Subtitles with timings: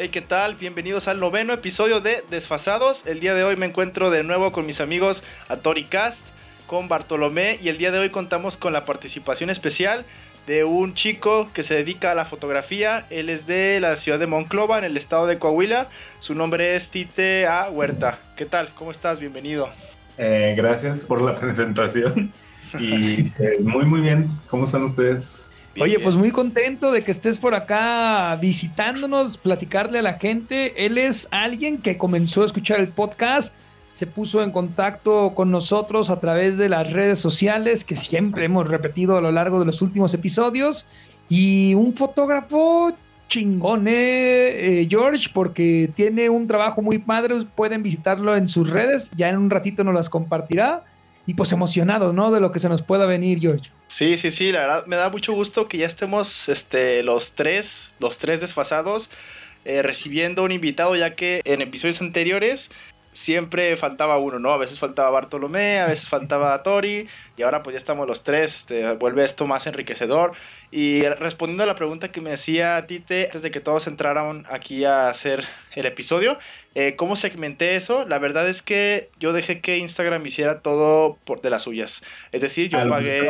[0.00, 0.54] Hey, ¿qué tal?
[0.54, 3.04] Bienvenidos al noveno episodio de Desfasados.
[3.04, 6.24] El día de hoy me encuentro de nuevo con mis amigos Atori Cast,
[6.68, 10.04] con Bartolomé y el día de hoy contamos con la participación especial
[10.46, 13.06] de un chico que se dedica a la fotografía.
[13.10, 15.88] Él es de la ciudad de Monclova, en el estado de Coahuila.
[16.20, 17.68] Su nombre es Tite A.
[17.68, 18.20] Huerta.
[18.36, 18.68] ¿Qué tal?
[18.76, 19.18] ¿Cómo estás?
[19.18, 19.68] Bienvenido.
[20.16, 22.32] Eh, gracias por la presentación.
[22.78, 24.30] Y eh, muy, muy bien.
[24.46, 25.47] ¿Cómo están ustedes?
[25.80, 30.84] Oye, pues muy contento de que estés por acá visitándonos, platicarle a la gente.
[30.84, 33.54] Él es alguien que comenzó a escuchar el podcast,
[33.92, 38.68] se puso en contacto con nosotros a través de las redes sociales que siempre hemos
[38.68, 40.84] repetido a lo largo de los últimos episodios.
[41.28, 42.92] Y un fotógrafo
[43.28, 44.80] chingón, ¿eh?
[44.80, 47.44] eh George, porque tiene un trabajo muy padre.
[47.54, 50.82] Pueden visitarlo en sus redes, ya en un ratito nos las compartirá
[51.28, 52.30] y pues emocionados, ¿no?
[52.30, 53.70] De lo que se nos pueda venir, George.
[53.86, 57.94] Sí, sí, sí, la verdad me da mucho gusto que ya estemos este, los tres,
[58.00, 59.10] los tres desfasados,
[59.66, 62.70] eh, recibiendo un invitado, ya que en episodios anteriores
[63.18, 64.52] siempre faltaba uno, ¿no?
[64.52, 68.54] A veces faltaba Bartolomé, a veces faltaba Tori, y ahora pues ya estamos los tres,
[68.54, 70.34] este, vuelve esto más enriquecedor.
[70.70, 74.84] Y respondiendo a la pregunta que me hacía Tite antes de que todos entraran aquí
[74.84, 75.44] a hacer
[75.74, 76.38] el episodio,
[76.76, 78.04] eh, ¿cómo segmenté eso?
[78.04, 82.04] La verdad es que yo dejé que Instagram hiciera todo por de las suyas.
[82.30, 83.28] Es decir, yo pagué...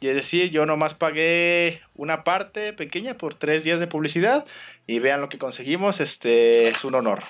[0.00, 4.44] Y es decir, yo nomás pagué una parte pequeña por tres días de publicidad
[4.88, 7.22] y vean lo que conseguimos, este es un honor.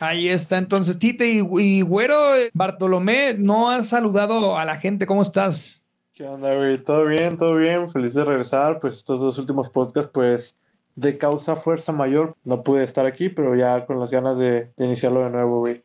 [0.00, 2.16] Ahí está, entonces, Tite y, Güero,
[2.52, 5.84] Bartolomé, no has saludado a la gente, ¿cómo estás?
[6.12, 6.82] ¿Qué onda, güey?
[6.82, 10.54] Todo bien, todo bien, feliz de regresar, pues estos dos últimos podcasts, pues
[10.94, 14.84] de causa fuerza mayor, no pude estar aquí, pero ya con las ganas de, de
[14.84, 15.82] iniciarlo de nuevo, güey.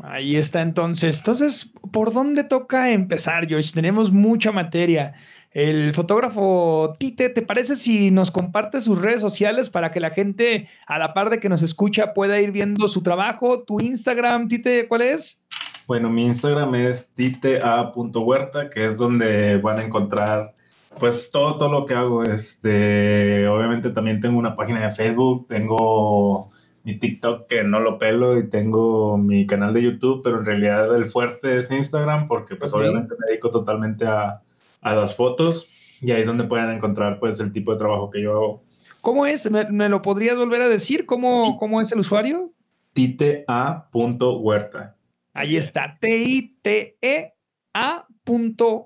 [0.00, 1.18] Ahí está entonces.
[1.18, 3.70] Entonces, ¿por dónde toca empezar, George?
[3.72, 5.14] Tenemos mucha materia.
[5.50, 10.68] El fotógrafo Tite, ¿te parece si nos comparte sus redes sociales para que la gente,
[10.86, 13.64] a la par de que nos escucha, pueda ir viendo su trabajo?
[13.64, 15.40] ¿Tu Instagram, Tite, cuál es?
[15.86, 20.54] Bueno, mi Instagram es titea.huerta, que es donde van a encontrar
[21.00, 22.24] pues todo, todo lo que hago.
[22.24, 26.50] Este, obviamente también tengo una página de Facebook, tengo
[26.84, 30.94] mi TikTok que no lo pelo y tengo mi canal de YouTube, pero en realidad
[30.94, 34.42] el fuerte es Instagram porque pues obviamente me dedico totalmente a
[34.80, 35.66] a las fotos
[36.00, 38.62] y ahí es donde pueden encontrar pues el tipo de trabajo que yo hago.
[39.00, 39.50] ¿Cómo es?
[39.50, 41.06] ¿Me, lo podrías volver a decir?
[41.06, 42.52] ¿Cómo, cómo es el usuario?
[42.92, 44.96] Tite.huerta.
[45.32, 47.34] Ahí está, T-I-T-E
[47.74, 48.08] A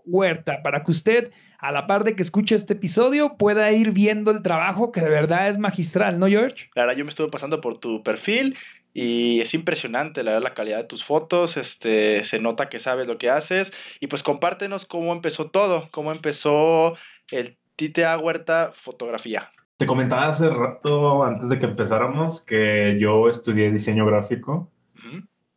[0.04, 4.30] huerta para que usted, a la par de que escuche este episodio, pueda ir viendo
[4.30, 6.70] el trabajo que de verdad es magistral, ¿no, George?
[6.74, 8.56] La verdad, yo me estuve pasando por tu perfil
[8.94, 13.18] y es impresionante la, la calidad de tus fotos, este, se nota que sabes lo
[13.18, 16.94] que haces y pues compártenos cómo empezó todo, cómo empezó
[17.30, 19.50] el Titea Huerta Fotografía.
[19.76, 24.70] Te comentaba hace rato, antes de que empezáramos, que yo estudié diseño gráfico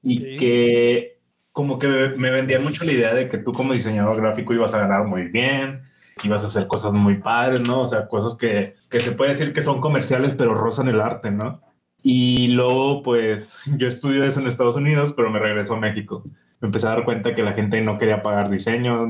[0.01, 1.19] y que
[1.51, 1.87] como que
[2.17, 5.23] me vendía mucho la idea de que tú como diseñador gráfico ibas a ganar muy
[5.23, 5.83] bien,
[6.23, 7.81] ibas a hacer cosas muy padres, ¿no?
[7.81, 11.31] O sea, cosas que, que se puede decir que son comerciales, pero rozan el arte,
[11.31, 11.61] ¿no?
[12.07, 16.21] Y luego, pues, yo estudié eso en Estados Unidos, pero me regresó a México.
[16.59, 19.09] Me empecé a dar cuenta que la gente no quería pagar diseño,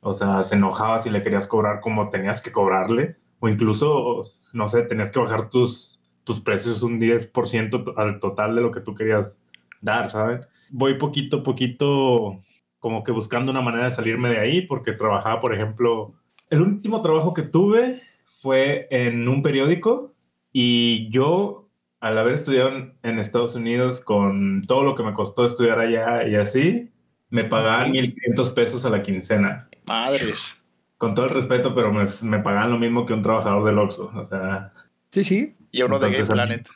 [0.00, 4.68] o sea, se enojaba si le querías cobrar como tenías que cobrarle, o incluso, no
[4.68, 8.96] sé, tenías que bajar tus, tus precios un 10% al total de lo que tú
[8.96, 9.38] querías
[9.80, 10.48] dar, ¿sabes?
[10.70, 12.42] Voy poquito a poquito
[12.80, 16.14] como que buscando una manera de salirme de ahí, porque trabajaba, por ejemplo,
[16.50, 18.02] el último trabajo que tuve
[18.42, 20.12] fue en un periódico
[20.52, 21.63] y yo
[22.04, 22.70] al haber estudiado
[23.02, 26.92] en, Estados Unidos con todo lo que me costó estudiar allá y así,
[27.30, 29.70] me pagaban 1.500 pesos a la quincena.
[29.86, 30.54] Madres.
[30.98, 34.12] Con todo el respeto, pero me, me pagaban lo mismo que un trabajador del Oxxo,
[34.14, 34.70] o sea...
[35.12, 35.56] Sí, sí.
[35.70, 36.68] Y uno de Game Planet.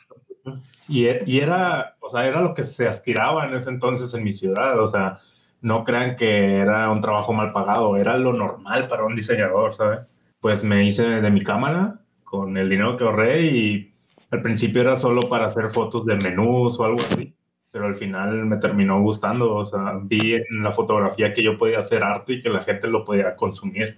[0.87, 4.33] Y, y, era, o sea, era lo que se aspiraba en ese entonces en mi
[4.33, 5.19] ciudad, o sea,
[5.61, 9.99] no crean que era un trabajo mal pagado, era lo normal para un diseñador, ¿sabes?
[10.39, 13.88] Pues me hice de mi cámara con el dinero que ahorré y
[14.31, 17.33] al principio era solo para hacer fotos de menús o algo así,
[17.71, 19.55] pero al final me terminó gustando.
[19.55, 22.87] O sea, vi en la fotografía que yo podía hacer arte y que la gente
[22.87, 23.97] lo podía consumir.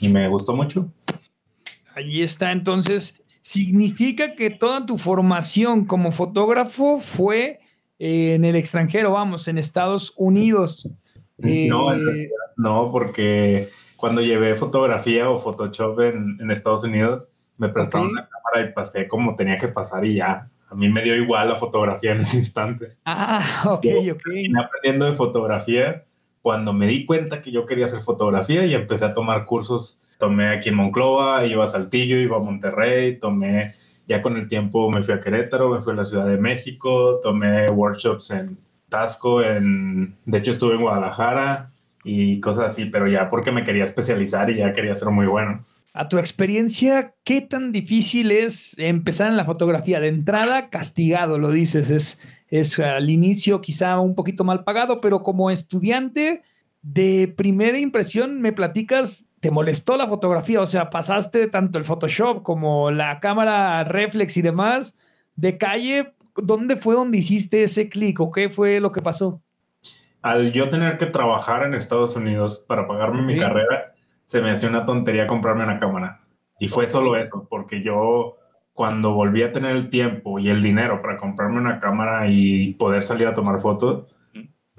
[0.00, 0.90] Y me gustó mucho.
[1.94, 7.60] Allí está, entonces, significa que toda tu formación como fotógrafo fue
[7.98, 10.88] eh, en el extranjero, vamos, en Estados Unidos.
[11.36, 17.28] No, eh, no, porque cuando llevé fotografía o Photoshop en, en Estados Unidos,
[17.60, 20.48] me prestaron una cámara y pasé como tenía que pasar y ya.
[20.70, 22.96] A mí me dio igual la fotografía en ese instante.
[23.04, 24.22] Ah, ok, yo ok.
[24.58, 26.04] aprendiendo de fotografía
[26.40, 30.02] cuando me di cuenta que yo quería hacer fotografía y empecé a tomar cursos.
[30.18, 33.72] Tomé aquí en Monclova, iba a Saltillo, iba a Monterrey, tomé
[34.06, 37.20] Ya con el tiempo me fui a Querétaro, me fui a la Ciudad de México,
[37.22, 38.56] tomé workshops en
[38.88, 41.70] Tasco, en, de hecho estuve en Guadalajara
[42.04, 45.60] y cosas así, pero ya porque me quería especializar y ya quería ser muy bueno.
[45.92, 49.98] A tu experiencia, ¿qué tan difícil es empezar en la fotografía?
[49.98, 55.24] De entrada, castigado, lo dices, es, es al inicio quizá un poquito mal pagado, pero
[55.24, 56.42] como estudiante,
[56.82, 60.60] de primera impresión, me platicas, ¿te molestó la fotografía?
[60.60, 64.96] O sea, pasaste tanto el Photoshop como la cámara reflex y demás
[65.34, 66.14] de calle.
[66.36, 69.42] ¿Dónde fue donde hiciste ese clic o qué fue lo que pasó?
[70.22, 73.89] Al yo tener que trabajar en Estados Unidos para pagarme mi carrera,
[74.30, 76.20] se me hacía una tontería comprarme una cámara.
[76.60, 78.36] Y fue solo eso, porque yo
[78.72, 83.02] cuando volví a tener el tiempo y el dinero para comprarme una cámara y poder
[83.02, 84.06] salir a tomar fotos,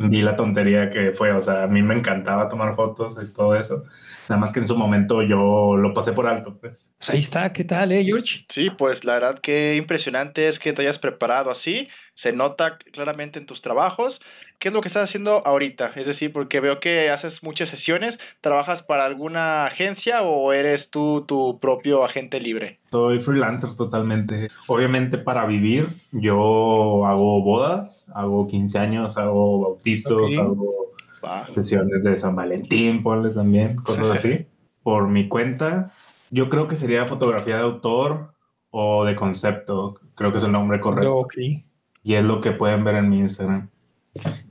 [0.10, 1.32] vi la tontería que fue.
[1.32, 3.84] O sea, a mí me encantaba tomar fotos y todo eso.
[4.30, 6.90] Nada más que en su momento yo lo pasé por alto, pues.
[6.98, 8.46] pues ahí está, ¿qué tal, eh, George?
[8.48, 11.90] Sí, pues la verdad que impresionante es que te hayas preparado así.
[12.14, 14.22] Se nota claramente en tus trabajos.
[14.62, 15.94] ¿Qué es lo que estás haciendo ahorita?
[15.96, 18.20] Es decir, porque veo que haces muchas sesiones.
[18.42, 22.80] ¿Trabajas para alguna agencia o eres tú tu propio agente libre?
[22.92, 24.50] Soy freelancer totalmente.
[24.68, 30.94] Obviamente para vivir yo hago bodas, hago 15 años, hago bautizos, hago
[31.54, 34.48] sesiones de San Valentín, ponle también, cosas así.
[34.84, 35.92] Por mi cuenta,
[36.32, 38.34] yo creo que sería fotografía de autor
[38.72, 41.28] o de concepto, creo que es el nombre correcto.
[42.04, 43.70] Y es lo que pueden ver en mi Instagram.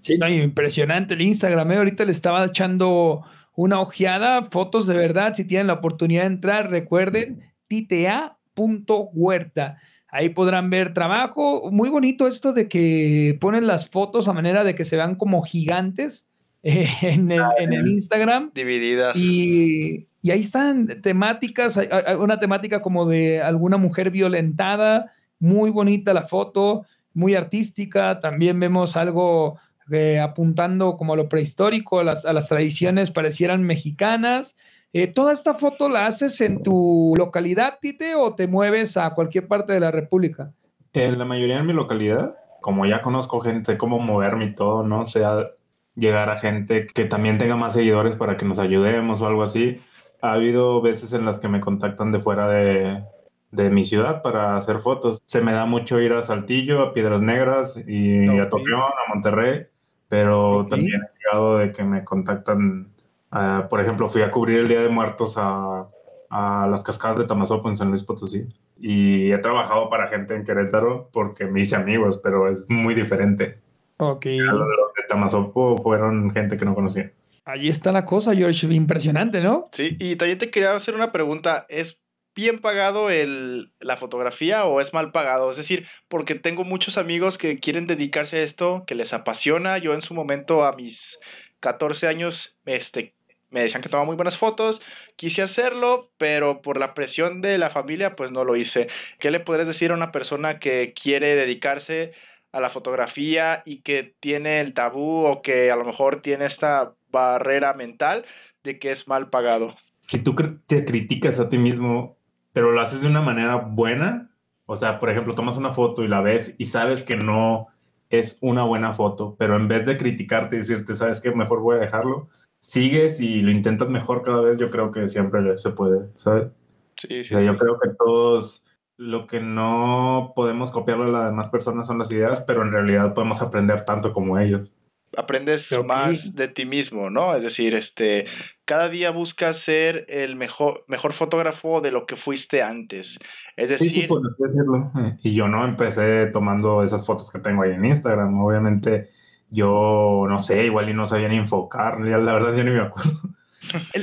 [0.00, 1.72] Sí, no, impresionante el Instagram.
[1.72, 1.78] ¿eh?
[1.78, 3.22] Ahorita le estaba echando
[3.56, 5.34] una ojeada, fotos de verdad.
[5.34, 9.78] Si tienen la oportunidad de entrar, recuerden titea.huerta.
[10.12, 11.70] Ahí podrán ver trabajo.
[11.70, 15.42] Muy bonito esto de que ponen las fotos a manera de que se vean como
[15.42, 16.26] gigantes
[16.62, 18.50] eh, en, el, en, el, Instagram.
[18.54, 19.16] Divididas.
[19.16, 21.76] Y, y ahí están temáticas.
[21.76, 25.12] Hay, una temática como de alguna mujer violentada.
[25.38, 26.84] Muy bonita la foto,
[27.14, 28.20] muy artística.
[28.20, 29.58] También vemos algo
[29.90, 34.56] eh, apuntando como a lo prehistórico, a las, a las tradiciones parecieran mexicanas.
[34.92, 39.46] Eh, ¿Toda esta foto la haces en tu localidad, Tite, o te mueves a cualquier
[39.46, 40.52] parte de la República?
[40.92, 45.02] En la mayoría de mi localidad, como ya conozco gente, cómo moverme y todo, ¿no?
[45.02, 45.46] O sea,
[45.94, 49.76] llegar a gente que también tenga más seguidores para que nos ayudemos o algo así.
[50.22, 53.04] Ha habido veces en las que me contactan de fuera de,
[53.52, 55.22] de mi ciudad para hacer fotos.
[55.26, 59.66] Se me da mucho ir a Saltillo, a Piedras Negras y a Torreón, a Monterrey,
[60.08, 62.88] pero también he llegado de que me contactan
[63.30, 65.88] Ah, por ejemplo, fui a cubrir el Día de Muertos a,
[66.30, 68.46] a las cascadas de Tamazopo en San Luis Potosí.
[68.78, 73.58] Y he trabajado para gente en Querétaro porque me hice amigos, pero es muy diferente.
[73.98, 74.26] Ok.
[74.26, 77.12] Los de Tamazopo fueron gente que no conocía.
[77.44, 78.72] Ahí está la cosa, George.
[78.72, 79.68] Impresionante, ¿no?
[79.72, 81.66] Sí, y también te quería hacer una pregunta.
[81.68, 82.00] ¿Es
[82.34, 85.50] bien pagado el, la fotografía o es mal pagado?
[85.50, 89.78] Es decir, porque tengo muchos amigos que quieren dedicarse a esto, que les apasiona.
[89.78, 91.18] Yo en su momento a mis
[91.58, 93.14] 14 años este,
[93.50, 94.80] me decían que tomaba muy buenas fotos,
[95.16, 98.88] quise hacerlo, pero por la presión de la familia, pues no lo hice.
[99.18, 102.12] ¿Qué le podrías decir a una persona que quiere dedicarse
[102.52, 106.94] a la fotografía y que tiene el tabú o que a lo mejor tiene esta
[107.10, 108.24] barrera mental
[108.64, 109.76] de que es mal pagado?
[110.02, 110.34] Si tú
[110.66, 112.16] te criticas a ti mismo,
[112.52, 114.30] pero lo haces de una manera buena,
[114.66, 117.68] o sea, por ejemplo, tomas una foto y la ves y sabes que no
[118.08, 121.76] es una buena foto, pero en vez de criticarte y decirte, sabes que mejor voy
[121.76, 122.28] a dejarlo,
[122.60, 126.48] sigues y lo intentas mejor cada vez, yo creo que siempre se puede, ¿sabes?
[126.96, 128.62] Sí, sí, Yo creo que todos
[128.98, 133.14] lo que no podemos copiarle a las demás personas son las ideas, pero en realidad
[133.14, 134.70] podemos aprender tanto como ellos.
[135.16, 137.34] Aprendes más de ti mismo, ¿no?
[137.34, 138.26] Es decir, este,
[138.66, 143.18] cada día buscas ser el mejor, mejor fotógrafo de lo que fuiste antes.
[143.56, 144.92] Es decir, sí, sí, decirlo.
[145.22, 148.38] Y yo no empecé tomando esas fotos que tengo ahí en Instagram.
[148.40, 149.08] Obviamente,
[149.50, 153.20] yo no sé, igual y no sabía ni enfocar, la verdad yo ni me acuerdo.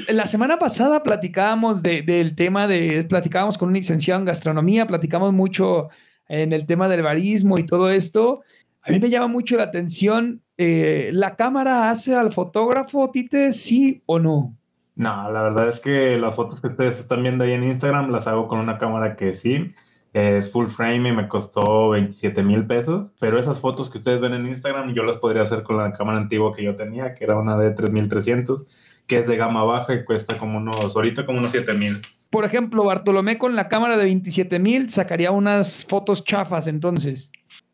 [0.09, 5.89] La semana pasada platicábamos del tema de, platicábamos con un licenciado en gastronomía, platicamos mucho
[6.29, 8.41] en el tema del barismo y todo esto.
[8.83, 14.01] A mí me llama mucho la atención, eh, ¿la cámara hace al fotógrafo, Tite, sí
[14.05, 14.55] o no?
[14.95, 18.27] No, la verdad es que las fotos que ustedes están viendo ahí en Instagram las
[18.27, 19.73] hago con una cámara que sí,
[20.17, 24.33] es full frame y me costó 27 mil pesos, pero esas fotos que ustedes ven
[24.33, 27.37] en Instagram yo las podría hacer con la cámara antigua que yo tenía, que era
[27.37, 28.65] una de 3300,
[29.05, 32.01] que es de gama baja y cuesta como unos, ahorita como unos 7 mil.
[32.29, 37.31] Por ejemplo, Bartolomé con la cámara de 27 mil sacaría unas fotos chafas entonces.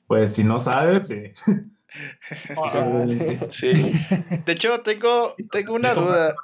[0.07, 1.31] Pues si no sabes, sí.
[3.47, 3.71] sí.
[4.45, 6.35] De hecho, tengo, tengo una duda.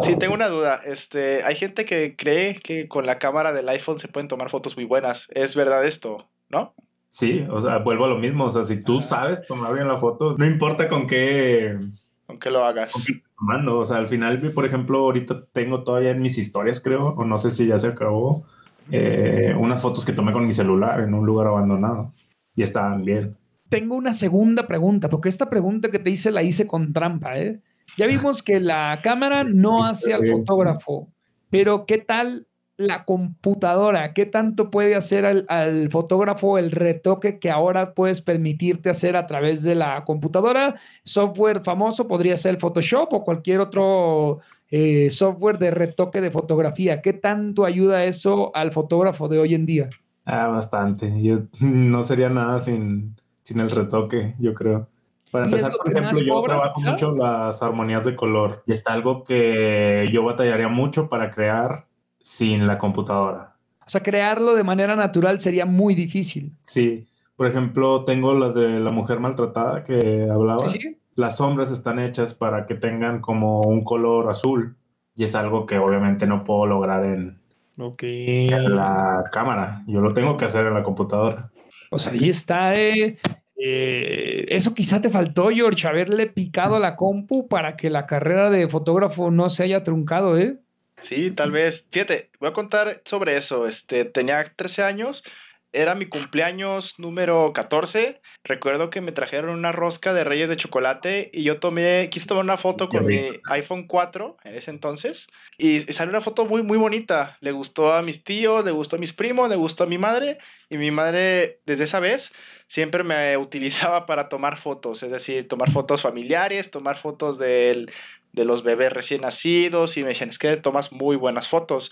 [0.00, 0.80] Sí, tengo una duda.
[0.84, 4.76] Este, hay gente que cree que con la cámara del iPhone se pueden tomar fotos
[4.76, 5.28] muy buenas.
[5.34, 6.28] ¿Es verdad esto?
[6.48, 6.74] ¿No?
[7.10, 8.44] Sí, o sea, vuelvo a lo mismo.
[8.44, 11.78] O sea, si tú sabes tomar bien la foto, no importa con qué.
[12.26, 12.92] Con qué lo hagas.
[13.38, 13.78] tomando.
[13.78, 17.38] O sea, al final, por ejemplo, ahorita tengo todavía en mis historias, creo, o no
[17.38, 18.44] sé si ya se acabó,
[18.90, 22.10] eh, unas fotos que tomé con mi celular en un lugar abandonado
[22.54, 23.36] y estaban bien.
[23.68, 27.60] Tengo una segunda pregunta, porque esta pregunta que te hice la hice con trampa, ¿eh?
[27.98, 31.08] Ya vimos que la cámara no hace al fotógrafo,
[31.50, 34.14] pero ¿qué tal la computadora?
[34.14, 39.64] ¿Qué tanto puede hacer al, fotógrafo el retoque que ahora puedes permitirte hacer a través
[39.64, 40.76] de la computadora?
[41.02, 44.38] Software famoso podría ser Photoshop o cualquier otro
[44.70, 47.00] eh, software de retoque de fotografía.
[47.00, 49.90] ¿Qué tanto ayuda eso al fotógrafo de hoy en día?
[50.24, 51.20] Ah, bastante.
[51.20, 54.86] Yo no sería nada sin, sin el retoque, yo creo.
[55.30, 60.06] Para empezar, por ejemplo, yo trabajo mucho las armonías de color y está algo que
[60.10, 61.86] yo batallaría mucho para crear
[62.20, 63.56] sin la computadora.
[63.86, 66.52] O sea, crearlo de manera natural sería muy difícil.
[66.62, 67.06] Sí.
[67.36, 70.66] Por ejemplo, tengo las de la mujer maltratada que hablaba.
[70.68, 70.98] ¿Sí?
[71.14, 74.76] Las sombras están hechas para que tengan como un color azul
[75.14, 77.40] y es algo que obviamente no puedo lograr en,
[77.78, 79.82] en la cámara.
[79.86, 81.50] Yo lo tengo que hacer en la computadora.
[81.90, 83.16] Pues ahí está, eh.
[83.58, 88.68] Eh, eso quizá te faltó, George, haberle picado la compu para que la carrera de
[88.68, 90.58] fotógrafo no se haya truncado, ¿eh?
[91.00, 91.86] Sí, tal vez.
[91.90, 93.66] Fíjate, voy a contar sobre eso.
[93.66, 95.24] Este, tenía 13 años
[95.72, 98.20] era mi cumpleaños número 14.
[98.44, 102.44] Recuerdo que me trajeron una rosca de Reyes de chocolate y yo tomé, quise tomar
[102.44, 103.20] una foto con mi
[103.50, 107.36] iPhone 4 en ese entonces y salió una foto muy, muy bonita.
[107.40, 110.38] Le gustó a mis tíos, le gustó a mis primos, le gustó a mi madre
[110.70, 112.32] y mi madre desde esa vez
[112.66, 117.90] siempre me utilizaba para tomar fotos, es decir, tomar fotos familiares, tomar fotos del,
[118.38, 121.90] de los bebés recién nacidos y me decían, es que tomas muy buenas fotos.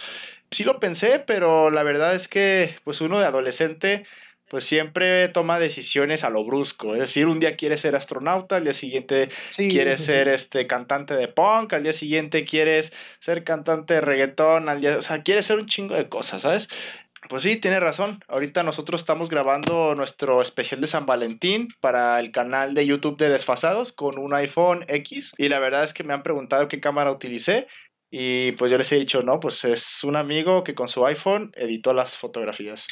[0.50, 4.04] Sí lo pensé, pero la verdad es que pues uno de adolescente
[4.48, 6.94] pues siempre toma decisiones a lo brusco.
[6.94, 11.28] Es decir, un día quiere ser astronauta, al día siguiente quieres ser este cantante de
[11.28, 15.58] punk, al día siguiente quieres ser cantante de reggaetón, al día, o sea, quieres ser
[15.58, 16.68] un chingo de cosas, ¿sabes?
[17.28, 18.21] Pues sí, tiene razón.
[18.28, 23.28] Ahorita nosotros estamos grabando nuestro especial de San Valentín para el canal de YouTube de
[23.28, 27.11] Desfasados con un iPhone X y la verdad es que me han preguntado qué cámara
[27.11, 27.66] utilicé
[28.11, 31.50] y pues yo les he dicho, no, pues es un amigo que con su iPhone
[31.56, 32.87] editó las fotografías.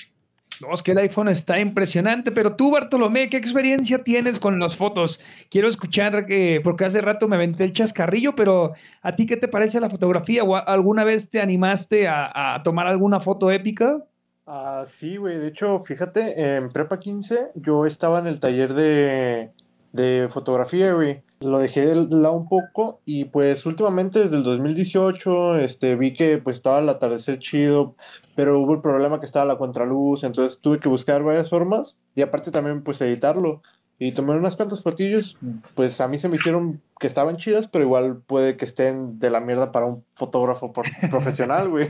[0.60, 4.76] No, es que el iPhone está impresionante, pero tú, Bartolomé, ¿qué experiencia tienes con las
[4.76, 5.20] fotos?
[5.50, 8.72] Quiero escuchar, que porque hace rato me aventé el chascarrillo, pero
[9.02, 10.44] ¿a ti qué te parece la fotografía?
[10.44, 14.04] ¿O alguna vez te animaste a tomar alguna foto épica?
[14.46, 15.38] Ah, sí, güey.
[15.38, 19.50] De hecho, fíjate, en Prepa 15 yo estaba en el taller de,
[19.92, 21.22] de fotografía, güey.
[21.40, 26.38] Lo dejé de lado un poco y pues últimamente desde el 2018 este, vi que
[26.38, 27.96] pues estaba el atardecer chido,
[28.34, 32.22] pero hubo el problema que estaba la contraluz, entonces tuve que buscar varias formas y
[32.22, 33.62] aparte también pues editarlo
[33.98, 35.36] y tomé unas cuantas fotillos,
[35.74, 39.30] pues a mí se me hicieron que estaban chidas, pero igual puede que estén de
[39.30, 40.72] la mierda para un fotógrafo
[41.10, 41.88] profesional, güey.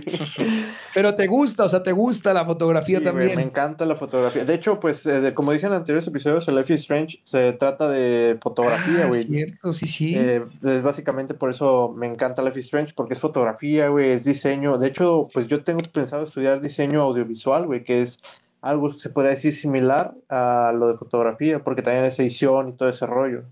[0.92, 3.36] Pero te gusta, o sea, te gusta la fotografía también.
[3.36, 4.44] me encanta la fotografía.
[4.44, 7.88] De hecho, pues, eh, como dije en anteriores episodios, el Life is Strange se trata
[7.88, 9.22] de fotografía, ah, güey.
[9.22, 10.14] cierto, sí, sí.
[10.16, 14.24] Eh, es básicamente por eso me encanta Life is Strange, porque es fotografía, güey, es
[14.24, 14.78] diseño.
[14.78, 18.18] De hecho, pues yo tengo pensado estudiar diseño audiovisual, güey, que es
[18.64, 22.88] algo se podría decir similar a lo de fotografía, porque también es edición y todo
[22.88, 23.44] ese rollo.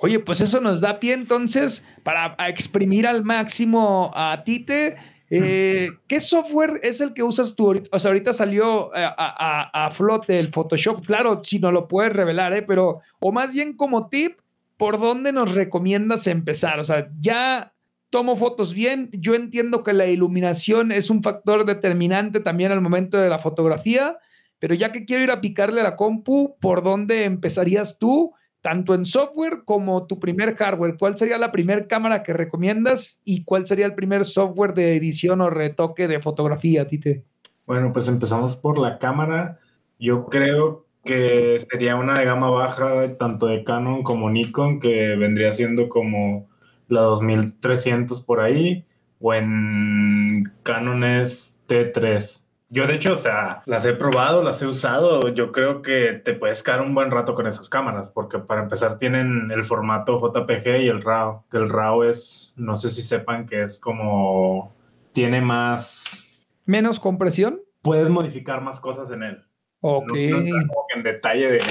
[0.00, 4.96] Oye, pues eso nos da pie entonces para exprimir al máximo a Tite.
[5.30, 7.90] Eh, ¿Qué software es el que usas tú ahorita?
[7.92, 12.54] O sea, ahorita salió eh, a, flote el Photoshop, claro, si no lo puedes revelar,
[12.54, 12.62] ¿eh?
[12.62, 14.38] pero, o más bien como tip,
[14.78, 16.80] ¿por dónde nos recomiendas empezar?
[16.80, 17.74] O sea, ya
[18.08, 23.18] tomo fotos bien, yo entiendo que la iluminación es un factor determinante también al momento
[23.18, 24.16] de la fotografía,
[24.58, 28.32] pero ya que quiero ir a picarle a la compu, ¿por dónde empezarías tú?
[28.60, 30.96] Tanto en software como tu primer hardware.
[30.98, 35.40] ¿Cuál sería la primera cámara que recomiendas y cuál sería el primer software de edición
[35.40, 37.24] o retoque de fotografía, Tite?
[37.66, 39.60] Bueno, pues empezamos por la cámara.
[39.98, 45.52] Yo creo que sería una de gama baja, tanto de Canon como Nikon, que vendría
[45.52, 46.48] siendo como
[46.88, 48.84] la 2300 por ahí,
[49.20, 52.42] o en Canon es T3.
[52.70, 55.32] Yo de hecho, o sea, las he probado, las he usado.
[55.32, 58.98] Yo creo que te puedes quedar un buen rato con esas cámaras, porque para empezar
[58.98, 63.46] tienen el formato JPG y el RAW, que el RAW es, no sé si sepan
[63.46, 64.74] que es como,
[65.12, 66.24] tiene más...
[66.66, 67.60] ¿Menos compresión?
[67.80, 69.44] Puedes modificar más cosas en él.
[69.80, 70.12] Ok.
[70.12, 71.62] No, en detalle de,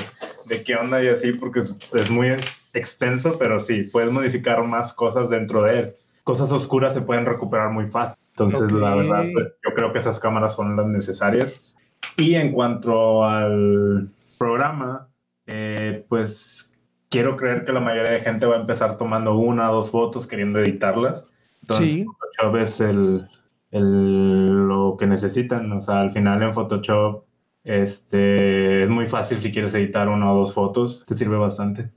[0.45, 2.29] de, qué onda y así, porque es, es muy
[2.73, 5.95] extenso, pero sí, puedes modificar más cosas dentro de él
[6.27, 8.21] cosas oscuras se pueden recuperar muy fácil.
[8.39, 11.75] Entonces, la verdad, yo creo que esas cámaras son las necesarias.
[12.15, 15.07] Y en cuanto al programa,
[15.47, 16.79] eh, pues
[17.09, 20.27] quiero creer que la mayoría de gente va a empezar tomando una o dos fotos
[20.27, 21.25] queriendo editarlas.
[21.63, 23.27] Entonces, Photoshop es el,
[23.71, 25.71] el, lo que necesitan.
[25.71, 27.23] O sea, al final en Photoshop
[27.63, 31.89] este, es muy fácil si quieres editar una o dos fotos, te sirve bastante.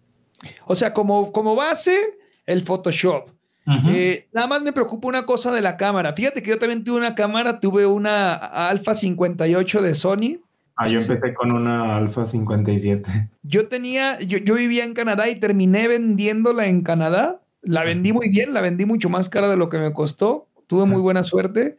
[0.64, 3.30] O sea, como, como base, el Photoshop.
[3.66, 6.12] Eh, nada más me preocupa una cosa de la cámara.
[6.14, 10.38] Fíjate que yo también tuve una cámara, tuve una Alpha 58 de Sony.
[10.76, 13.28] Ah, yo empecé con una Alpha 57.
[13.42, 17.40] Yo tenía, yo, yo vivía en Canadá y terminé vendiéndola en Canadá.
[17.62, 20.48] La vendí muy bien, la vendí mucho más cara de lo que me costó.
[20.66, 21.76] Tuve muy buena suerte,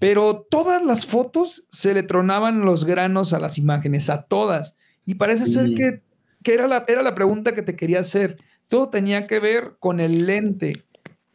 [0.00, 4.74] pero todas las fotos se le tronaban los granos a las imágenes, a todas.
[5.04, 6.00] Y parece ser que,
[6.42, 8.38] que era, la, era la pregunta que te quería hacer.
[8.68, 10.82] Todo tenía que ver con el lente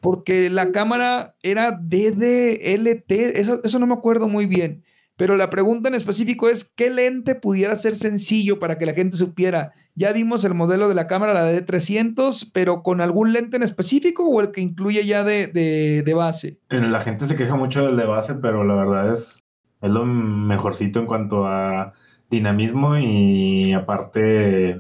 [0.10, 4.86] porque la cámara era DDLT, eso, eso no me acuerdo muy bien,
[5.18, 9.18] pero la pregunta en específico es, ¿qué lente pudiera ser sencillo para que la gente
[9.18, 9.74] supiera?
[9.96, 13.64] Ya vimos el modelo de la cámara, la de 300, pero con algún lente en
[13.64, 16.58] específico o el que incluye ya de, de, base.
[16.70, 19.44] La gente se queja mucho del de base, pero la verdad es,
[19.82, 21.92] es lo mejorcito en cuanto a
[22.30, 24.80] dinamismo y aparte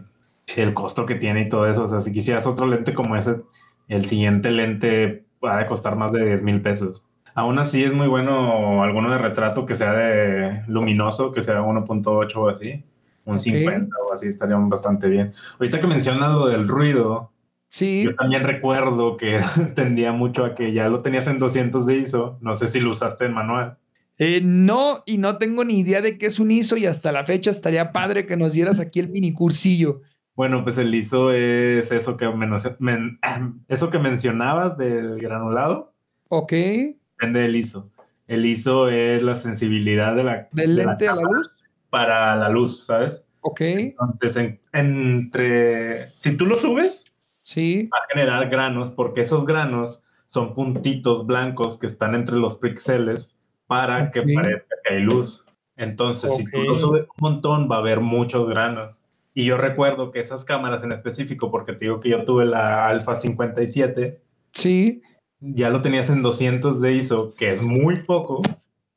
[0.55, 1.84] el costo que tiene y todo eso.
[1.84, 3.41] O sea, si quisieras otro lente como ese,
[3.88, 7.06] el siguiente lente va a costar más de 10 mil pesos.
[7.34, 12.36] Aún así es muy bueno alguno de retrato que sea de luminoso, que sea 1.8
[12.36, 12.84] o así.
[13.25, 15.34] Un 50 o así estaría bastante bien.
[15.60, 17.32] Ahorita que mencionas lo del ruido,
[17.70, 18.06] sí.
[18.06, 19.41] yo también recuerdo que
[19.75, 22.39] tendía mucho a que ya lo tenías en 200 de ISO.
[22.41, 23.77] No sé si lo usaste en manual.
[24.17, 27.24] Eh, no, y no tengo ni idea de qué es un ISO y hasta la
[27.24, 30.01] fecha estaría padre que nos dieras aquí el mini cursillo.
[30.38, 32.25] Bueno, pues el ISO es eso que,
[33.67, 35.96] eso que mencionabas del granulado.
[36.29, 36.51] Ok.
[36.51, 37.89] Depende del ISO.
[38.27, 40.48] El ISO es la sensibilidad de la...
[40.51, 41.50] ¿Del lente a la luz?
[41.90, 43.25] Para la luz, ¿sabes?
[43.42, 43.62] Ok.
[43.62, 46.05] Entonces, entre...
[46.05, 47.05] Si tú lo subes,
[47.42, 47.90] sí.
[47.92, 53.35] va a generar granos, porque esos granos son puntitos blancos que están entre los píxeles
[53.66, 55.44] para que parezca que hay luz.
[55.77, 59.01] Entonces, si tú lo subes un montón, va a haber muchos granos.
[59.38, 62.88] Y yo recuerdo que esas cámaras en específico, porque te digo que yo tuve la
[62.88, 64.20] Alpha 57.
[64.52, 65.04] Sí.
[65.40, 68.42] Ya lo tenías en 200 de ISO, que es muy poco,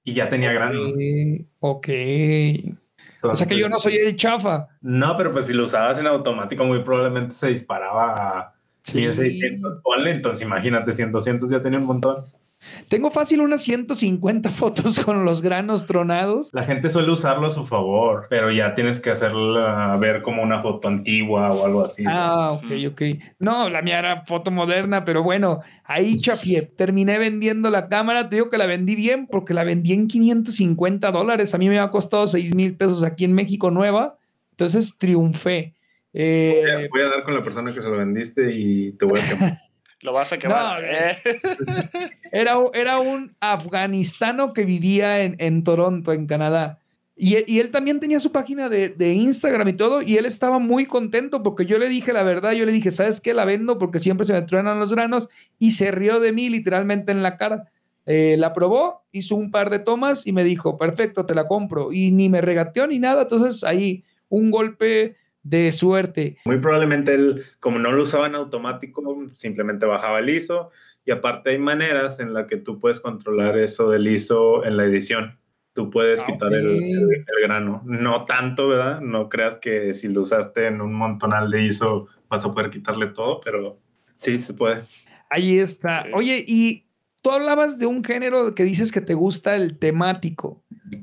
[0.03, 0.95] y ya tenía granos.
[1.59, 1.89] Ok.
[3.21, 4.69] o sea que yo no soy el chafa.
[4.81, 8.55] No, pero pues si lo usabas en automático, muy probablemente se disparaba a
[8.95, 9.83] 1600.
[9.83, 12.25] Ponle, entonces imagínate, 100, 200 ya tenía un montón.
[12.89, 16.51] Tengo fácil unas 150 fotos con los granos tronados.
[16.53, 20.61] La gente suele usarlo a su favor, pero ya tienes que hacerla ver como una
[20.61, 22.05] foto antigua o algo así.
[22.07, 23.03] Ah, ok, ok.
[23.39, 26.63] No, la mía era foto moderna, pero bueno, ahí chapié.
[26.63, 28.29] Terminé vendiendo la cámara.
[28.29, 31.55] Te digo que la vendí bien porque la vendí en 550 dólares.
[31.55, 34.19] A mí me ha costado 6 mil pesos aquí en México nueva.
[34.53, 35.75] Entonces triunfé.
[36.13, 39.29] Eh, voy, a, dar con la persona que se lo vendiste y te voy a
[39.29, 39.59] quemar.
[40.03, 40.83] Lo vas a quemar.
[40.83, 41.19] ¿eh?
[42.33, 46.79] era, era un afganistano que vivía en, en Toronto, en Canadá.
[47.17, 50.59] Y, y, él también tenía su página de, de, Instagram y todo, y él estaba
[50.59, 53.35] muy contento porque yo le dije la verdad, yo le dije, ¿sabes qué?
[53.35, 57.13] La vendo porque siempre se me truenan los granos, y se rió de mí literalmente
[57.13, 57.69] en la cara.
[58.07, 61.93] Eh, la probó, hizo un par de tomas y me dijo, perfecto, te la compro.
[61.93, 66.39] Y ni me regateó ni nada, entonces ahí un golpe de suerte.
[66.45, 69.03] Muy probablemente él, como no lo usaba en automático,
[69.35, 70.71] simplemente bajaba el ISO.
[71.05, 74.85] Y aparte hay maneras en las que tú puedes controlar eso del ISO en la
[74.85, 75.39] edición.
[75.73, 77.83] Tú puedes ah, quitar el, grano.
[77.85, 79.01] No tanto, ¿verdad?
[79.01, 83.07] No creas que si lo usaste en un montonal de ISO vas a poder quitarle
[83.07, 83.79] todo, pero
[84.17, 84.83] sí se puede.
[85.31, 86.05] Ahí está.
[86.13, 86.87] Oye, y
[87.23, 90.63] tú hablabas de un género que dices que te gusta el temático.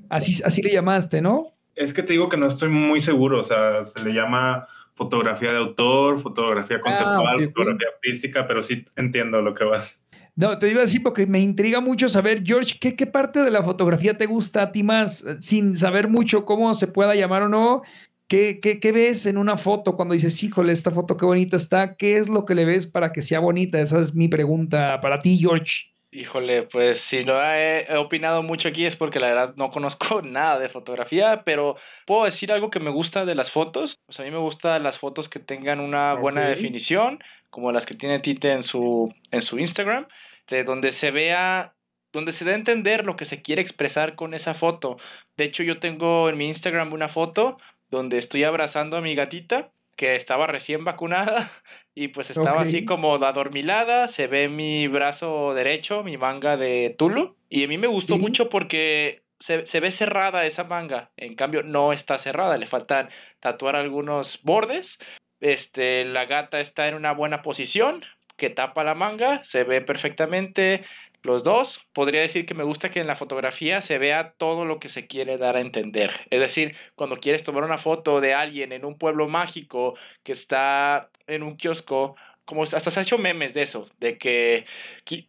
[0.09, 1.56] Así, así le llamaste, ¿no?
[1.77, 5.51] Es que te digo que no estoy muy seguro, o sea, se le llama fotografía
[5.51, 10.01] de autor, fotografía ah, conceptual, fotografía física, pero sí entiendo lo que vas.
[10.35, 13.51] No, te iba a decir porque me intriga mucho saber, George, ¿qué, ¿qué, parte de
[13.51, 15.23] la fotografía te gusta a ti más?
[15.39, 17.83] Sin saber mucho cómo se pueda llamar o no,
[18.27, 21.95] ¿qué, qué, qué ves en una foto cuando dices, híjole, esta foto qué bonita está?
[21.95, 23.79] ¿Qué es lo que le ves para que sea bonita?
[23.79, 25.91] Esa es mi pregunta para ti, George.
[26.17, 30.57] Híjole, pues si no he, opinado mucho aquí es porque la verdad no conozco nada
[30.57, 31.75] de fotografía, pero
[32.07, 33.99] puedo decir algo que me gusta de las fotos.
[34.07, 37.19] Pues a mí me gustan las fotos que tengan una buena definición,
[37.51, 40.07] como las que tiene Tite en su, en su Instagram,
[40.47, 41.75] de donde se vea,
[42.11, 44.97] donde se dé a entender lo que se quiere expresar con esa foto.
[45.37, 47.59] De hecho, yo tengo en mi Instagram una foto
[47.91, 51.51] donde estoy abrazando a mi gatita que estaba recién vacunada
[51.95, 57.35] y pues estaba así como adormilada, se ve mi brazo derecho, mi manga de Tulu
[57.49, 61.63] y a mí me gustó mucho porque se, se, ve cerrada esa manga, en cambio
[61.63, 64.99] no está cerrada, le faltan tatuar algunos bordes.
[65.39, 68.03] Este, la gata está en una buena posición,
[68.37, 70.83] que tapa la manga, se ve perfectamente
[71.27, 71.81] los dos.
[71.93, 75.05] Podría decir que me gusta que en la fotografía se vea todo lo que se
[75.05, 76.11] quiere dar a entender.
[76.31, 81.11] Es decir, cuando quieres tomar una foto de alguien en un pueblo mágico que está
[81.27, 82.15] en un kiosco
[82.47, 84.63] como hasta se ha hecho memes de eso, de que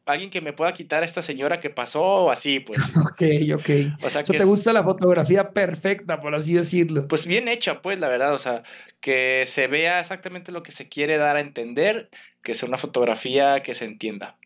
[0.07, 2.79] alguien que me pueda quitar a esta señora que pasó o así, pues.
[2.97, 3.23] Ok,
[3.57, 4.05] ok.
[4.05, 7.09] O sea, que te gusta la fotografía perfecta, por así decirlo.
[7.09, 8.63] Pues bien hecha, pues, la verdad, o sea,
[9.01, 12.09] que se vea exactamente lo que se quiere dar a entender,
[12.45, 14.37] que sea una fotografía que se entienda.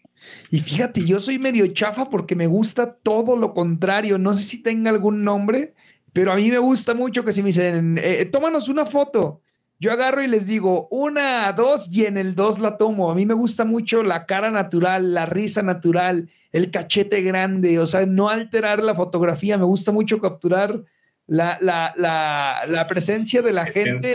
[0.51, 4.19] Y fíjate, yo soy medio chafa porque me gusta todo lo contrario.
[4.19, 5.75] No sé si tenga algún nombre,
[6.13, 9.41] pero a mí me gusta mucho que si me dicen, eh, tómanos una foto
[9.83, 13.11] yo agarro y les digo una, dos y en el dos la tomo.
[13.11, 17.87] A mí me gusta mucho la cara natural, la risa natural, el cachete grande, o
[17.87, 19.59] sea, no alterar la fotografía.
[19.59, 20.85] Me gusta mucho capturar
[21.27, 24.15] la, la, la, presencia de la gente,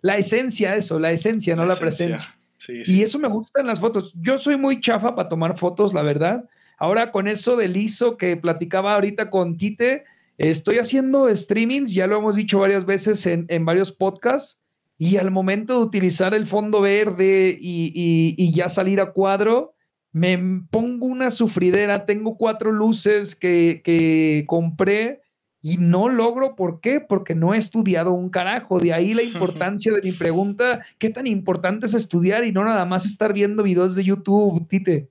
[0.00, 2.34] la esencia, eso, la esencia, no la presencia.
[2.68, 4.12] Y eso me gusta en las fotos.
[4.20, 6.44] Yo soy muy chafa para tomar fotos, la verdad.
[6.78, 10.04] Ahora con eso del ISO que platicaba ahorita con Tite,
[10.38, 14.58] estoy haciendo streamings, ya lo hemos dicho varias veces en, en varios podcasts
[14.96, 19.74] y al momento de utilizar el fondo verde y, ya salir a cuadro,
[20.12, 20.38] me
[20.70, 22.06] pongo una sufridera.
[22.06, 25.23] Tengo cuatro luces que, que compré
[25.64, 26.54] y no logro.
[26.56, 27.00] ¿Por qué?
[27.00, 28.78] Porque no he estudiado un carajo.
[28.78, 30.84] De ahí la importancia de mi pregunta.
[30.98, 35.08] ¿Qué tan importante es estudiar y no nada más estar viendo videos de YouTube, Tite?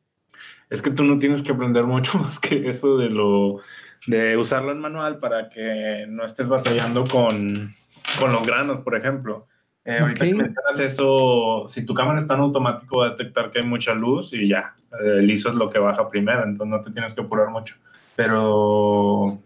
[0.70, 3.62] Es que tú no tienes que aprender mucho más que eso de lo
[4.06, 7.74] de usarlo en manual para que no estés batallando con,
[8.20, 9.48] con los granos, por ejemplo.
[9.86, 13.60] Eh, ahorita que mencionas eso, si tu cámara está en automático va a detectar que
[13.60, 16.92] hay mucha luz y ya, el ISO es lo que baja primero, entonces no te
[16.92, 17.76] tienes que apurar mucho.
[18.16, 19.42] Pero,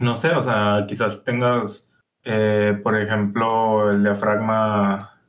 [0.00, 1.86] no sé, o sea, quizás tengas,
[2.24, 5.20] eh, por ejemplo, el diafragma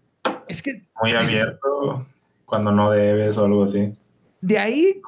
[0.47, 0.84] es que...
[1.01, 2.07] muy abierto
[2.45, 3.93] cuando no debes o algo así.
[4.39, 5.01] De ahí,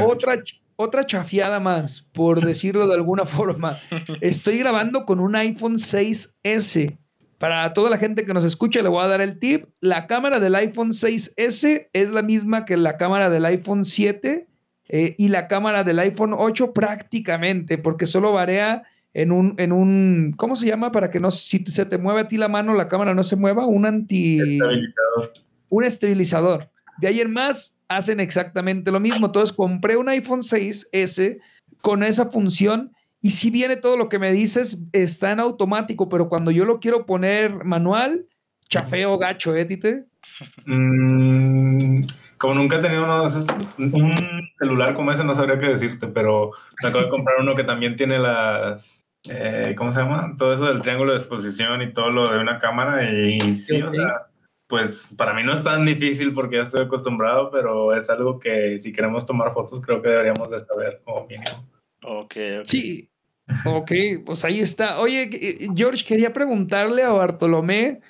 [0.00, 0.36] otra,
[0.76, 3.78] otra chafiada más, por decirlo de alguna forma.
[4.20, 6.96] Estoy grabando con un iPhone 6S
[7.38, 9.66] para toda la gente que nos escucha, le voy a dar el tip.
[9.80, 14.48] La cámara del iPhone 6S es la misma que la cámara del iPhone 7
[14.88, 18.82] eh, y la cámara del iPhone 8 prácticamente, porque solo varía
[19.14, 20.92] en un, en un, ¿cómo se llama?
[20.92, 23.36] Para que no, si se te mueve a ti la mano, la cámara no se
[23.36, 24.38] mueva, un anti...
[24.38, 25.32] Estabilizador.
[25.70, 26.70] Un estabilizador.
[26.98, 29.26] De ahí en más, hacen exactamente lo mismo.
[29.26, 31.38] Entonces, compré un iPhone 6S
[31.80, 36.28] con esa función y si viene todo lo que me dices, está en automático, pero
[36.28, 38.26] cuando yo lo quiero poner manual,
[38.68, 40.04] chafeo gacho, ¿eh, Tite?
[40.66, 42.02] Mm,
[42.38, 43.26] como nunca he tenido uno
[43.78, 44.14] un
[44.58, 47.96] celular como ese, no sabría qué decirte, pero me acabo de comprar uno que también
[47.96, 49.04] tiene las.
[49.28, 50.34] Eh, ¿Cómo se llama?
[50.38, 53.10] Todo eso del triángulo de exposición y todo lo de una cámara.
[53.10, 54.28] Y sí, o sea,
[54.68, 58.78] pues para mí no es tan difícil porque ya estoy acostumbrado, pero es algo que
[58.78, 61.66] si queremos tomar fotos, creo que deberíamos de saber como mínimo.
[62.04, 63.10] Ok, Sí,
[63.64, 63.92] ok,
[64.24, 65.00] pues ahí está.
[65.00, 68.00] Oye, eh, George, quería preguntarle a Bartolomé.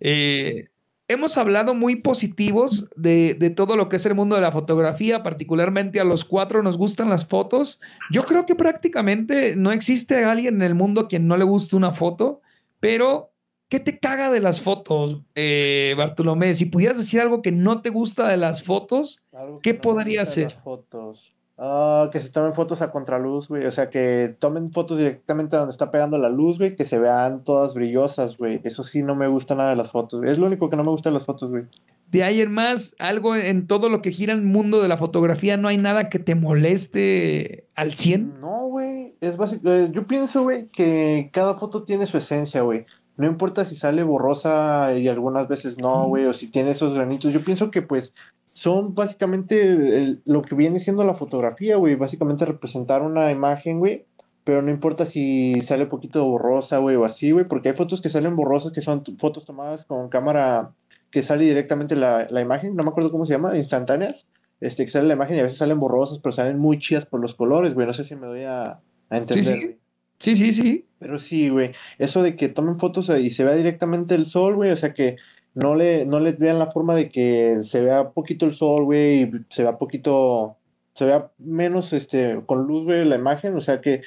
[0.00, 0.68] Eh,
[1.08, 6.00] hemos hablado muy positivos de, todo lo que es el mundo de la fotografía, particularmente
[6.00, 7.80] a los cuatro nos gustan las fotos.
[8.10, 11.76] Yo creo que prácticamente no existe alguien en el mundo a quien no le guste
[11.76, 12.40] una foto,
[12.80, 13.32] pero
[13.68, 16.54] ¿qué te caga de las fotos, eh, Bartolomé?
[16.54, 19.24] Si pudieras decir algo que no te gusta de las fotos,
[19.62, 20.58] ¿qué podría ser?
[20.64, 21.33] fotos.
[21.66, 23.64] Ah, que se tomen fotos a contraluz, güey.
[23.64, 26.76] O sea, que tomen fotos directamente donde está pegando la luz, güey.
[26.76, 28.60] Que se vean todas brillosas, güey.
[28.64, 30.22] Eso sí no me gusta nada de las fotos.
[30.24, 31.64] Es lo único que no me gusta de las fotos, güey.
[32.10, 35.56] De ahí en más, algo en todo lo que gira el mundo de la fotografía,
[35.56, 38.40] no hay nada que te moleste al 100.
[38.42, 39.14] No, güey.
[39.22, 39.66] Es básico.
[39.72, 42.84] Eh, yo pienso, güey, que cada foto tiene su esencia, güey.
[43.16, 47.32] No importa si sale borrosa y algunas veces no, güey, o si tiene esos granitos.
[47.32, 48.12] Yo pienso que, pues,
[48.54, 51.96] son básicamente lo que viene siendo la fotografía, güey.
[51.96, 54.06] Básicamente representar una imagen, güey.
[54.44, 57.46] Pero no importa si sale un poquito borrosa, güey, o así, güey.
[57.46, 60.70] Porque hay fotos que salen borrosas, que son fotos tomadas con cámara
[61.10, 62.76] que sale directamente la, la imagen.
[62.76, 64.26] No me acuerdo cómo se llama, instantáneas.
[64.60, 67.20] Este, que sale la imagen y a veces salen borrosas, pero salen muy chidas por
[67.20, 67.88] los colores, güey.
[67.88, 69.78] No sé si me doy a, entender.
[70.18, 70.52] Sí, sí.
[70.52, 71.72] sí, sí, Pero sí, güey.
[71.98, 74.70] Eso de que tomen fotos y se vea directamente el sol, güey.
[74.70, 75.16] O sea que
[75.54, 79.22] no le, no les vean la forma de que se vea poquito el sol, güey,
[79.22, 80.56] y se vea poquito,
[80.94, 84.02] se vea menos este, con luz, güey, la imagen, o sea que...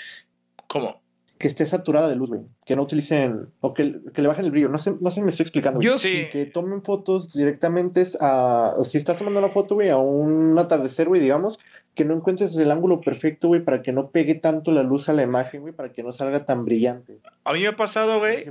[0.67, 1.01] ¿Cómo?
[1.37, 2.41] que esté saturada de luz, güey.
[2.65, 4.69] Que no utilicen, o que, que, le bajen el brillo.
[4.69, 5.79] No sé, no sé si me estoy explicando.
[5.81, 6.27] Yo sí.
[6.31, 11.07] Que tomen fotos directamente a, o si estás tomando una foto, güey, a un atardecer,
[11.07, 11.59] güey, digamos,
[11.95, 15.13] que no encuentres el ángulo perfecto, güey, para que no pegue tanto la luz a
[15.13, 17.19] la imagen, güey, para que no salga tan brillante.
[17.43, 18.45] A mí me ha pasado, güey,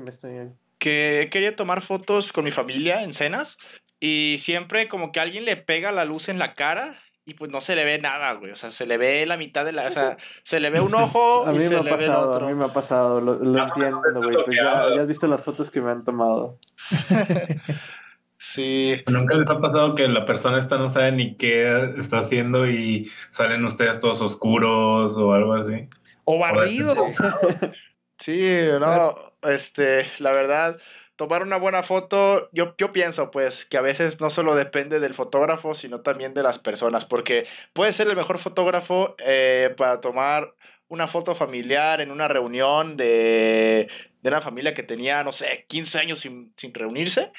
[0.78, 3.58] que quería tomar fotos con mi familia en cenas
[4.00, 7.60] y siempre como que alguien le pega la luz en la cara y pues no
[7.60, 8.52] se le ve nada, güey.
[8.52, 9.88] O sea, se le ve la mitad de la.
[9.88, 12.06] O sea, se le ve un ojo a mí y se me ha le pasado,
[12.06, 12.46] ve el otro.
[12.46, 14.36] A mí me ha pasado, lo, lo entiendo, güey.
[14.44, 16.60] Pues ya, ya has visto las fotos que me han tomado.
[18.38, 19.02] sí.
[19.08, 23.10] ¿Nunca les ha pasado que la persona esta no sabe ni qué está haciendo y
[23.30, 25.88] salen ustedes todos oscuros o algo así?
[26.22, 26.96] O barridos.
[28.18, 28.40] sí,
[28.80, 30.78] no, este, la verdad
[31.16, 35.14] tomar una buena foto, yo, yo pienso pues que a veces no solo depende del
[35.14, 40.54] fotógrafo, sino también de las personas, porque puede ser el mejor fotógrafo eh, para tomar
[40.88, 43.88] una foto familiar en una reunión de,
[44.22, 47.32] de, una familia que tenía, no sé, 15 años sin, sin, reunirse,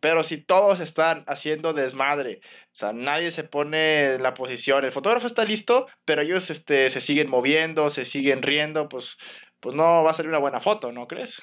[0.00, 4.90] pero si todos están haciendo desmadre, o sea, nadie se pone en la posición, el
[4.90, 9.16] fotógrafo está listo, pero ellos este, se siguen moviendo, se siguen riendo, pues,
[9.60, 11.42] pues no va a ser una buena foto, ¿no crees?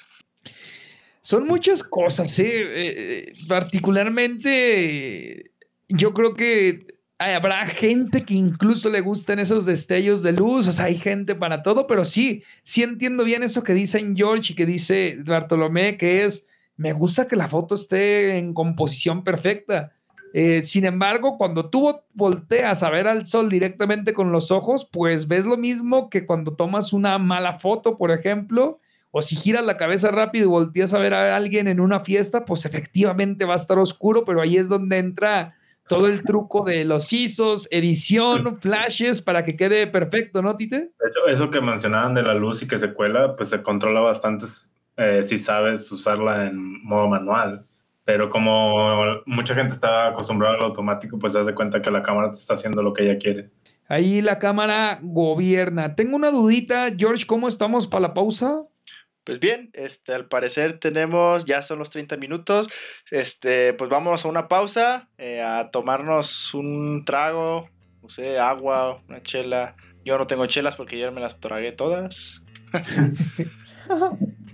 [1.20, 2.46] Son muchas cosas, ¿eh?
[2.46, 5.50] eh particularmente,
[5.88, 6.86] yo creo que
[7.18, 11.62] habrá gente que incluso le gustan esos destellos de luz, o sea, hay gente para
[11.62, 16.24] todo, pero sí, sí entiendo bien eso que dicen George y que dice Bartolomé, que
[16.24, 16.44] es,
[16.76, 19.95] me gusta que la foto esté en composición perfecta.
[20.38, 25.28] Eh, sin embargo, cuando tú volteas a ver al sol directamente con los ojos, pues
[25.28, 28.78] ves lo mismo que cuando tomas una mala foto, por ejemplo,
[29.12, 32.44] o si giras la cabeza rápido y volteas a ver a alguien en una fiesta,
[32.44, 35.56] pues efectivamente va a estar oscuro, pero ahí es donde entra
[35.88, 40.76] todo el truco de los ISOs, edición, flashes, para que quede perfecto, ¿no, Tite?
[40.76, 44.00] De hecho, eso que mencionaban de la luz y que se cuela, pues se controla
[44.00, 44.44] bastante
[44.98, 47.64] eh, si sabes usarla en modo manual.
[48.06, 52.30] Pero como mucha gente está acostumbrada al automático, pues se de cuenta que la cámara
[52.30, 53.50] está haciendo lo que ella quiere.
[53.88, 55.96] Ahí la cámara gobierna.
[55.96, 58.62] Tengo una dudita, George, ¿cómo estamos para la pausa?
[59.24, 62.68] Pues bien, este, al parecer tenemos, ya son los 30 minutos,
[63.10, 67.68] este, pues vámonos a una pausa, eh, a tomarnos un trago,
[68.04, 69.74] no sé, agua, una chela.
[70.04, 72.44] Yo no tengo chelas porque ya me las tragué todas.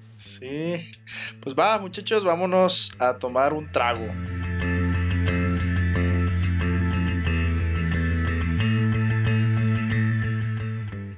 [0.43, 0.91] sí,
[1.41, 4.07] pues va muchachos, vámonos a tomar un trago.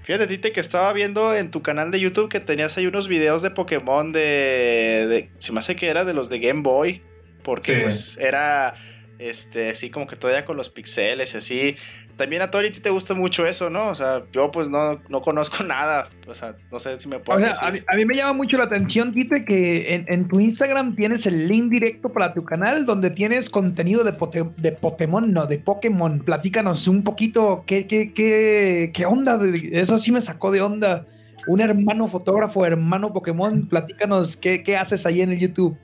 [0.02, 3.40] Fíjate, Tite, que estaba viendo en tu canal de YouTube que tenías ahí unos videos
[3.40, 7.00] de Pokémon de, se me hace que era de los de Game Boy,
[7.42, 8.74] porque pues era
[9.18, 11.76] este, así como que todavía con los pixeles y así.
[12.16, 13.88] También a Tori te gusta mucho eso, ¿no?
[13.88, 16.08] O sea, yo pues no, no conozco nada.
[16.26, 17.38] O sea, no sé si me puedo.
[17.38, 21.26] O sea, a mí, me llama mucho la atención, Tite, que en, tu Instagram tienes
[21.26, 24.12] el link directo para tu canal donde tienes contenido de,
[24.56, 26.20] de Pokémon, no, de Pokémon.
[26.20, 29.38] Platícanos un poquito qué, qué, qué, qué onda.
[29.72, 31.06] Eso sí me sacó de onda.
[31.46, 35.76] Un hermano fotógrafo, hermano Pokémon, platícanos qué, qué haces ahí en el YouTube.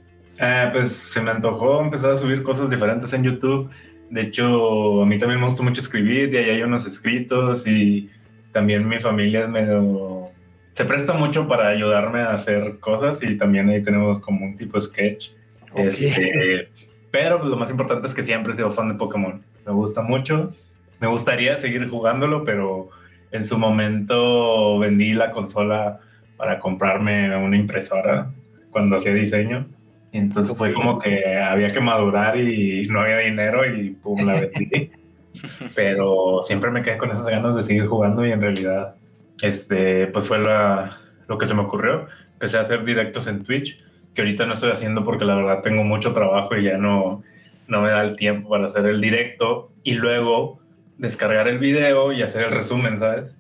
[0.43, 3.71] Eh, pues se me antojó empezar a subir cosas diferentes en YouTube.
[4.11, 8.11] De hecho, a mí también me gusta mucho escribir y ahí hay unos escritos y
[8.53, 10.29] también mi familia es medio...
[10.73, 14.79] Se presta mucho para ayudarme a hacer cosas y también ahí tenemos como un tipo
[14.79, 15.31] de sketch.
[15.77, 16.69] Este,
[17.13, 19.43] pero pues, lo más importante es que siempre he sido fan de Pokémon.
[19.65, 20.53] Me gusta mucho.
[21.01, 22.91] Me gustaría seguir jugándolo, pero
[23.31, 26.01] en su momento vendí la consola
[26.37, 28.33] para comprarme una impresora
[28.71, 29.67] cuando hacía diseño
[30.13, 34.91] entonces fue como que había que madurar y no había dinero y pum, la vendí.
[35.75, 38.97] Pero siempre me quedé con esas ganas de seguir jugando y en realidad,
[39.43, 42.07] este, pues fue la, lo que se me ocurrió.
[42.33, 43.79] Empecé a hacer directos en Twitch,
[44.15, 47.23] que ahorita no estoy haciendo porque la verdad tengo mucho trabajo y ya no,
[47.69, 50.61] no me da el tiempo para hacer el directo y luego
[50.99, 53.33] descargar el video y hacer el resumen, ¿sabes?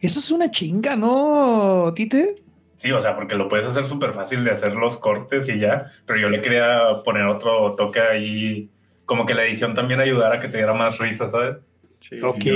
[0.00, 2.43] Eso es una chinga, ¿no, Tite?
[2.76, 5.92] Sí, o sea, porque lo puedes hacer súper fácil de hacer los cortes y ya,
[6.06, 8.70] pero yo le quería poner otro toque ahí,
[9.06, 11.56] como que la edición también ayudara a que te diera más risa, ¿sabes?
[12.00, 12.20] Sí.
[12.20, 12.44] Ok.
[12.44, 12.54] Yo,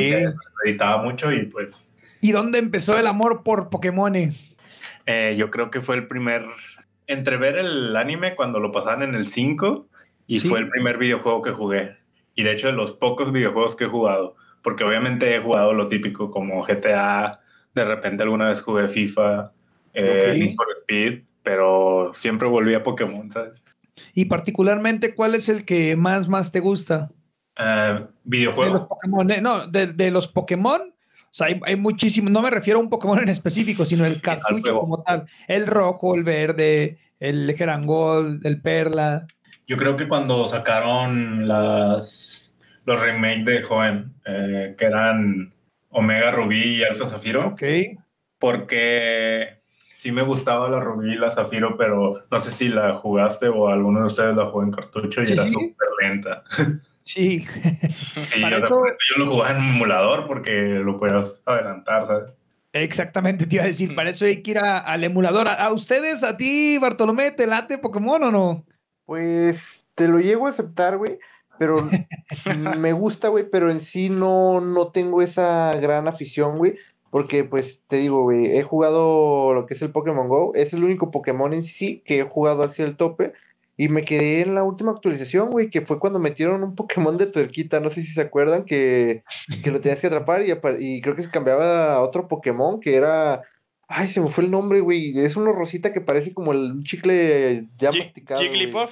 [0.65, 1.89] editaba mucho y pues...
[2.21, 4.15] ¿Y dónde empezó el amor por Pokémon?
[5.07, 6.45] Eh, yo creo que fue el primer,
[7.07, 9.89] entre ver el anime cuando lo pasaban en el 5
[10.27, 11.97] y fue el primer videojuego que jugué.
[12.35, 15.89] Y de hecho de los pocos videojuegos que he jugado, porque obviamente he jugado lo
[15.89, 17.41] típico como GTA,
[17.75, 19.53] de repente alguna vez jugué FIFA,
[19.94, 23.62] eh, Speed, pero siempre volví a Pokémon, ¿sabes?
[24.14, 27.11] Y particularmente, ¿cuál es el que más, más te gusta?
[27.59, 28.72] Uh, videojuego.
[28.72, 32.79] De los Pokémon, eh, no, de, los Pokémon O sea, hay, muchísimos, no me refiero
[32.79, 35.27] a un Pokémon en específico, sino el cartucho como tal.
[35.48, 39.27] El rojo, el verde, el Gerangol, el Perla.
[39.66, 45.53] Yo creo que cuando sacaron las, los remakes de Joven, eh, que eran
[45.90, 47.48] Omega Rubí y Alfa Zafiro.
[47.48, 47.62] Ok.
[48.38, 49.58] Porque
[49.99, 53.67] sí me gustaba la Rubí y la Zafiro, pero no sé si la jugaste o
[53.67, 56.45] alguno de ustedes la jugó en cartucho y era súper lenta.
[57.01, 57.41] Sí.
[58.27, 62.33] sí, yo lo jugaba en un emulador porque lo puedas adelantar, ¿sabes?
[62.75, 65.49] Exactamente, te iba a decir, para eso hay que ir al emulador.
[65.49, 68.67] ¿A, ustedes, a ti, Bartolomé, te late Pokémon o no?
[69.07, 71.19] Pues te lo llego a aceptar, güey,
[71.59, 71.89] pero
[72.79, 76.77] me gusta, güey, pero en sí no, no tengo esa gran afición, güey,
[77.11, 80.85] porque pues te digo, güey, he jugado lo que es el Pokémon Go, es el
[80.85, 83.33] único Pokémon en sí que he jugado hacia el tope,
[83.81, 87.27] y me quedé en la última actualización, güey, que fue cuando metieron un Pokémon de
[87.27, 89.23] tuerquita, no sé si se acuerdan, que,
[89.62, 92.97] que lo tenías que atrapar y, y, creo que se cambiaba a otro Pokémon que
[92.97, 93.42] era...
[93.87, 95.18] Ay, se me fue el nombre, güey.
[95.18, 98.42] Es uno rosita que parece como el chicle ya masticado.
[98.42, 98.90] ¿Jigglypuff?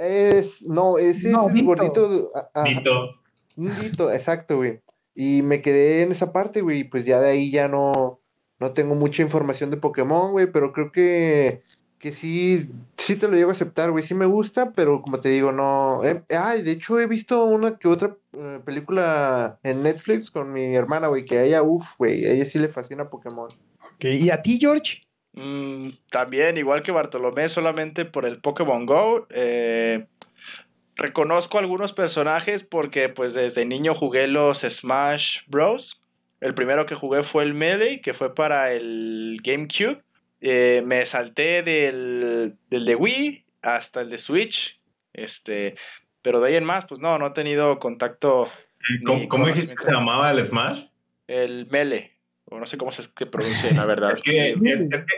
[0.00, 2.30] Es, no, ese es el gordito.
[2.64, 3.20] Dito.
[3.56, 4.80] Un dito, exacto, güey.
[5.16, 6.84] Y me quedé en esa parte, güey.
[6.84, 8.20] Pues ya de ahí ya no,
[8.60, 10.46] no tengo mucha información de Pokémon, güey.
[10.46, 11.62] Pero creo que
[11.98, 14.04] que sí, sí te lo llevo a aceptar, güey.
[14.04, 16.04] Sí me gusta, pero como te digo, no.
[16.04, 20.76] Eh, ay, de hecho he visto una que otra eh, película en Netflix con mi
[20.76, 23.48] hermana, güey, que a ella, uff, güey, a ella sí le fascina Pokémon.
[23.94, 25.02] Ok, ¿y a ti, George?
[25.32, 29.26] Mm, también, igual que Bartolomé, solamente por el Pokémon Go.
[29.30, 30.06] Eh,
[30.96, 36.02] reconozco algunos personajes porque, pues, desde niño jugué los Smash Bros.
[36.40, 40.02] El primero que jugué fue el Melee, que fue para el GameCube.
[40.40, 44.80] Eh, me salté del, del de Wii hasta el de Switch.
[45.12, 45.76] Este,
[46.22, 48.48] pero de ahí en más, pues no, no he tenido contacto.
[49.04, 50.84] ¿Cómo, dijiste que se llamaba el Smash?
[51.26, 52.12] El Mele.
[52.44, 54.12] O no sé cómo se pronuncia, la verdad.
[54.12, 54.52] es, que,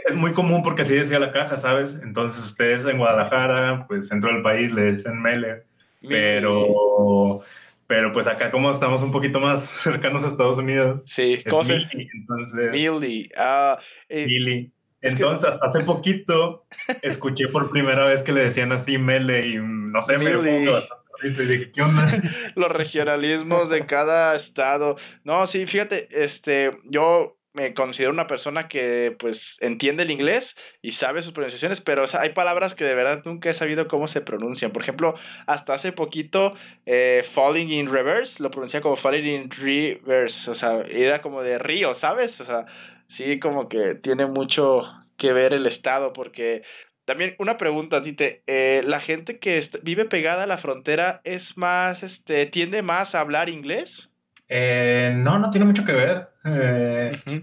[0.06, 1.98] es, muy común porque así decía la caja, ¿sabes?
[2.02, 5.67] Entonces ustedes en Guadalajara, pues centro del país, le dicen Mele.
[6.06, 7.42] Pero,
[7.86, 11.02] pero pues acá como estamos un poquito más cercanos a Estados Unidos.
[11.04, 11.86] Sí, ¿cómo se?
[11.92, 12.70] Entonces...
[12.70, 13.28] Millie.
[13.36, 16.66] Ah, eh, entonces, hasta hace poquito
[17.02, 20.82] escuché por primera vez que le decían así Mele y no sé, me dio
[21.22, 22.06] y dije, ¿qué onda?
[22.54, 24.96] Los regionalismos de cada estado.
[25.24, 30.92] No, sí, fíjate, este, yo me considero una persona que pues entiende el inglés y
[30.92, 34.70] sabe sus pronunciaciones, pero hay palabras que de verdad nunca he sabido cómo se pronuncian.
[34.70, 35.14] Por ejemplo,
[35.46, 36.54] hasta hace poquito,
[36.86, 41.58] eh, falling in reverse, lo pronuncia como falling in reverse, o sea, era como de
[41.58, 42.40] río, ¿sabes?
[42.40, 42.66] O sea,
[43.08, 44.82] sí como que tiene mucho
[45.16, 46.62] que ver el estado, porque
[47.04, 52.04] también una pregunta, Tite, eh, ¿la gente que vive pegada a la frontera es más,
[52.04, 54.07] este, tiende más a hablar inglés?
[54.48, 56.28] Eh, no, no tiene mucho que ver.
[56.44, 57.42] Eh,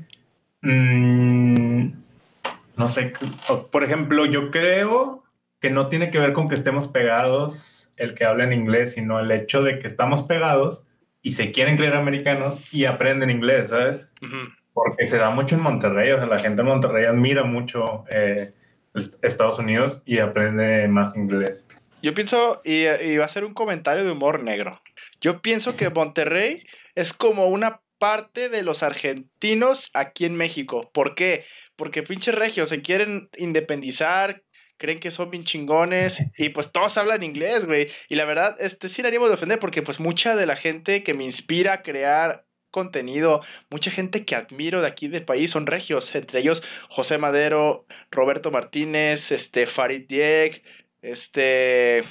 [0.62, 1.89] mm,
[2.78, 3.13] no sé,
[3.72, 5.24] por ejemplo, yo creo
[5.60, 9.20] que no tiene que ver con que estemos pegados el que habla en inglés, sino
[9.20, 10.86] el hecho de que estamos pegados
[11.22, 14.06] y se quieren creer americanos y aprenden inglés, ¿sabes?
[14.76, 18.52] porque se da mucho en Monterrey, o sea, la gente en Monterrey admira mucho eh,
[19.22, 21.65] Estados Unidos y aprende más inglés.
[22.06, 24.80] Yo pienso, y, y, va a ser un comentario de humor negro,
[25.22, 26.63] yo pienso que Monterrey
[26.94, 30.91] es como una parte de los argentinos aquí en México.
[30.94, 31.44] ¿Por qué?
[31.76, 34.44] Porque pinches regios se quieren independizar,
[34.78, 37.88] creen que son bien chingones y pues todos hablan inglés, güey.
[38.08, 41.15] Y la verdad, este, sin ánimo de ofender porque pues mucha de la gente que
[41.15, 43.41] me inspira a crear contenido,
[43.72, 48.52] mucha gente que admiro de aquí del país son regios, entre ellos José Madero, Roberto
[48.52, 50.62] Martínez, este Farid Diek,
[51.12, 52.04] este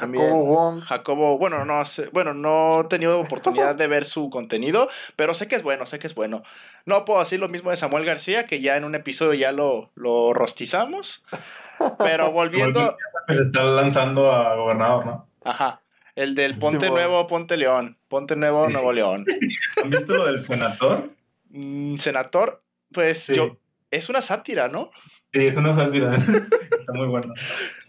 [0.00, 4.88] también Jacobo, Jacobo, bueno, no sé, bueno, no he tenido oportunidad de ver su contenido,
[5.14, 6.42] pero sé que es bueno, sé que es bueno.
[6.86, 9.90] No puedo decir lo mismo de Samuel García, que ya en un episodio ya lo,
[9.94, 11.22] lo rostizamos.
[11.98, 12.96] Pero volviendo.
[13.28, 15.26] Se está lanzando a gobernador, ¿no?
[15.44, 15.82] Ajá.
[16.16, 17.98] El del Ponte Nuevo, Ponte León.
[18.08, 19.26] Ponte Nuevo, Nuevo León.
[19.82, 21.10] ¿Han visto lo del senador?
[21.50, 23.58] Mm, senador, pues yo.
[23.90, 24.90] Es una sátira, ¿no?
[25.32, 26.16] Sí, es una sátira.
[26.80, 27.32] Está muy bueno.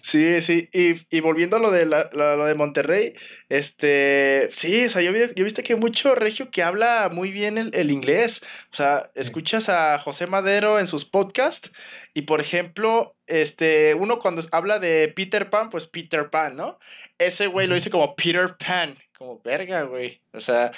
[0.01, 0.69] Sí, sí.
[0.73, 3.13] Y, y volviendo a lo de, la, lo de Monterrey,
[3.49, 4.49] este.
[4.51, 7.71] Sí, o sea, yo, yo viste que hay mucho regio que habla muy bien el,
[7.73, 8.41] el inglés.
[8.71, 11.71] O sea, escuchas a José Madero en sus podcasts
[12.13, 16.79] y, por ejemplo, este, uno cuando habla de Peter Pan, pues Peter Pan, ¿no?
[17.17, 18.97] Ese güey lo dice como Peter Pan.
[19.17, 20.19] Como verga, güey.
[20.33, 20.71] O sea,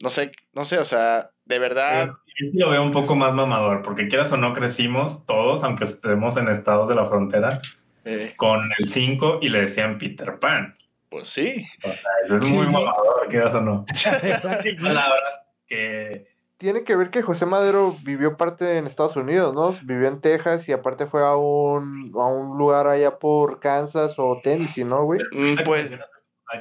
[0.00, 2.12] no sé, no sé, o sea, de verdad.
[2.38, 6.36] Yo lo veo un poco más mamador, porque quieras o no crecimos todos, aunque estemos
[6.36, 7.62] en estados de la frontera,
[8.04, 8.34] eh.
[8.36, 10.76] con el 5 y le decían Peter Pan.
[11.08, 11.66] Pues sí.
[11.82, 13.86] O sea, eso es muy mamador, quieras o no.
[14.82, 15.40] palabras.
[15.66, 19.74] que tiene que ver que José Madero vivió parte en Estados Unidos, ¿no?
[19.82, 24.40] Vivió en Texas y aparte fue a un, a un lugar allá por Kansas o
[24.42, 25.20] Tennessee, ¿no, güey?
[25.32, 25.90] Mm, pues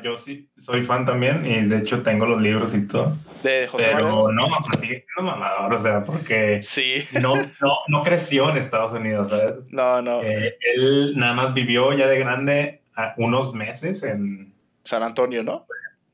[0.04, 3.16] yo sí soy fan también y de hecho tengo los libros y todo.
[3.44, 7.04] De José Pero no, o sea, sigue siendo mamador, o sea, porque sí.
[7.22, 9.54] no, no, no creció en Estados Unidos, ¿sabes?
[9.70, 10.22] No, no.
[10.24, 12.82] Eh, él nada más vivió ya de grande
[13.18, 14.54] unos meses en...
[14.84, 15.66] San Antonio, ¿no?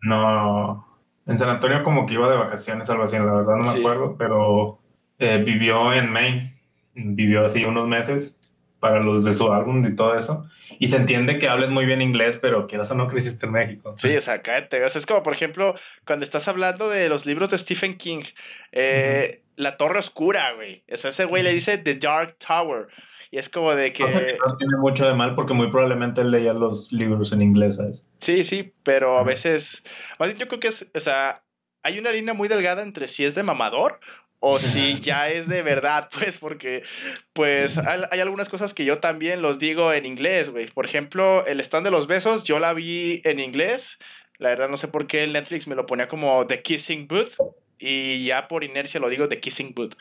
[0.01, 0.85] No,
[1.27, 4.15] en San Antonio como que iba de vacaciones, algo así, la verdad no me acuerdo,
[4.17, 4.79] pero
[5.19, 6.53] eh, vivió en Maine,
[6.93, 8.37] vivió así unos meses
[8.81, 10.49] para los de su álbum y todo eso.
[10.79, 13.93] Y se entiende que hables muy bien inglés, pero que eso no creciste en México.
[13.95, 14.83] Sí, o sea, cállate.
[14.83, 15.75] es como, por ejemplo,
[16.05, 18.23] cuando estás hablando de los libros de Stephen King,
[18.71, 20.83] eh, La Torre Oscura, güey.
[20.91, 22.87] O sea, ese güey le dice The Dark Tower.
[23.29, 24.03] Y es como de que...
[24.03, 28.03] no tiene mucho de mal porque muy probablemente él leía los libros en inglés, ¿sabes?
[28.19, 29.83] Sí, sí, pero a veces...
[30.17, 30.87] Más yo creo que es...
[30.95, 31.43] O sea,
[31.83, 33.99] hay una línea muy delgada entre si es de mamador
[34.41, 36.83] o si ya es de verdad, pues, porque,
[37.31, 40.67] pues, hay, algunas cosas que yo también los digo en inglés, güey.
[40.67, 43.97] Por ejemplo, el stand de los besos, yo la vi en inglés.
[44.39, 47.35] La verdad, no sé por qué el Netflix me lo ponía como The Kissing Booth.
[47.77, 49.93] Y ya por inercia lo digo The Kissing Booth.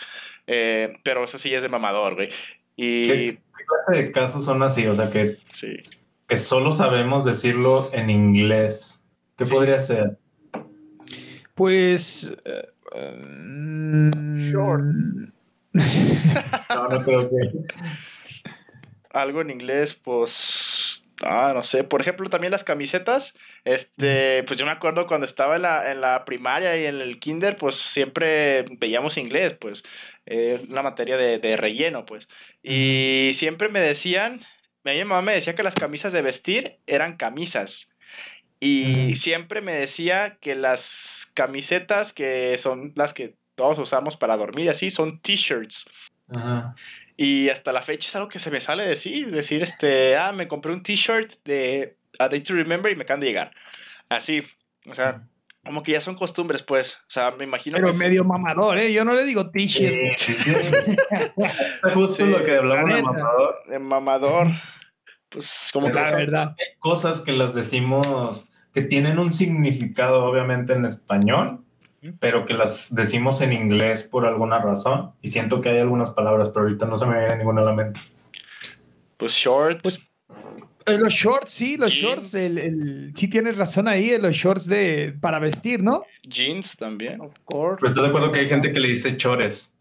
[0.47, 2.30] Eh, pero eso sí es de mamador, güey.
[2.76, 3.07] Y...
[3.09, 3.38] ¿Qué,
[3.86, 4.86] clase de casos son así?
[4.86, 5.76] O sea, que, sí.
[6.26, 9.03] que solo sabemos decirlo en inglés.
[9.36, 10.18] ¿Qué podría ser?
[11.55, 12.32] Pues...
[12.95, 14.11] Eh,
[14.53, 14.84] Short.
[16.74, 17.36] no, no creo que.
[19.12, 21.05] Algo en inglés, pues.
[21.22, 21.84] Ah, no sé.
[21.84, 23.34] Por ejemplo, también las camisetas.
[23.64, 27.18] Este, pues yo me acuerdo cuando estaba en la, en la primaria y en el
[27.18, 29.82] kinder, pues siempre veíamos inglés, pues.
[30.26, 32.28] Eh, una materia de, de, relleno, pues.
[32.62, 34.43] Y siempre me decían.
[34.82, 37.89] Mi mamá me decía que las camisas de vestir eran camisas.
[38.61, 44.68] Y siempre me decía que las camisetas que son las que todos usamos para dormir
[44.68, 45.86] así son t-shirts.
[47.16, 50.46] Y hasta la fecha es algo que se me sale decir, decir este, ah, me
[50.46, 53.50] compré un t-shirt de A Day to Remember y me acaban de llegar.
[54.11, 54.42] Así,
[54.86, 55.26] o sea,
[55.64, 56.96] como que ya son costumbres, pues.
[57.02, 58.92] O sea, me imagino Pero medio mamador, ¿eh?
[58.92, 60.18] Yo no le digo t-shirt.
[61.94, 63.54] justo lo que hablamos de mamador.
[63.68, 64.46] De mamador.
[65.28, 65.94] Pues como que...
[65.94, 66.54] La verdad.
[66.58, 71.60] Hay cosas que las decimos que tienen un significado obviamente en español,
[72.18, 75.12] pero que las decimos en inglés por alguna razón.
[75.20, 77.72] Y siento que hay algunas palabras, pero ahorita no se me viene ninguna a la
[77.72, 78.00] mente.
[79.16, 79.82] Pues short.
[79.82, 80.00] Pues,
[80.86, 82.34] eh, los shorts, sí, los shorts.
[82.34, 86.04] El, sí tienes razón ahí, los shorts de, para vestir, ¿no?
[86.22, 87.20] Jeans también.
[87.20, 87.76] Of course.
[87.80, 89.76] Pero estoy de acuerdo que hay gente que le dice chores.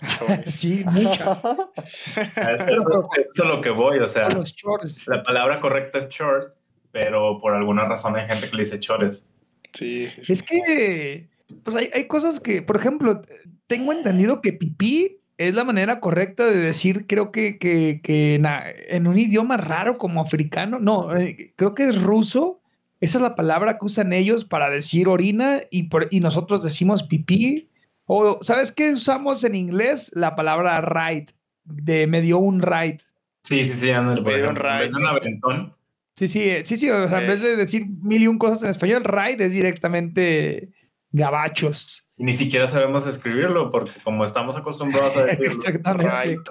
[0.46, 1.40] sí, mucha.
[2.16, 4.28] eso, es lo que voy, o sea.
[4.30, 5.06] Los shorts.
[5.06, 6.58] La palabra correcta es shorts,
[6.92, 9.26] pero por alguna razón hay gente que le dice chores.
[9.72, 10.08] Sí.
[10.28, 11.28] Es que,
[11.64, 13.22] pues hay, hay cosas que, por ejemplo,
[13.66, 19.06] tengo entendido que pipí es la manera correcta de decir, creo que, que, que en,
[19.06, 22.60] un idioma raro como africano, no, eh, creo que es ruso.
[23.00, 27.02] Esa es la palabra que usan ellos para decir orina y, por, y nosotros decimos
[27.02, 27.68] pipí.
[28.04, 30.12] O, ¿sabes qué usamos en inglés?
[30.14, 31.30] La palabra right,
[31.64, 33.00] de me dio un right.
[33.42, 34.94] Sí, sí, sí, me dio un right.
[34.94, 35.74] Un aventón.
[36.16, 36.90] Sí, sí, eh, sí, sí.
[36.90, 40.70] O sea, en vez de decir mil y un cosas en español, raid es directamente
[41.10, 42.06] gabachos.
[42.16, 45.52] Y ni siquiera sabemos escribirlo porque como estamos acostumbrados a decirlo.
[45.52, 46.50] Exactamente.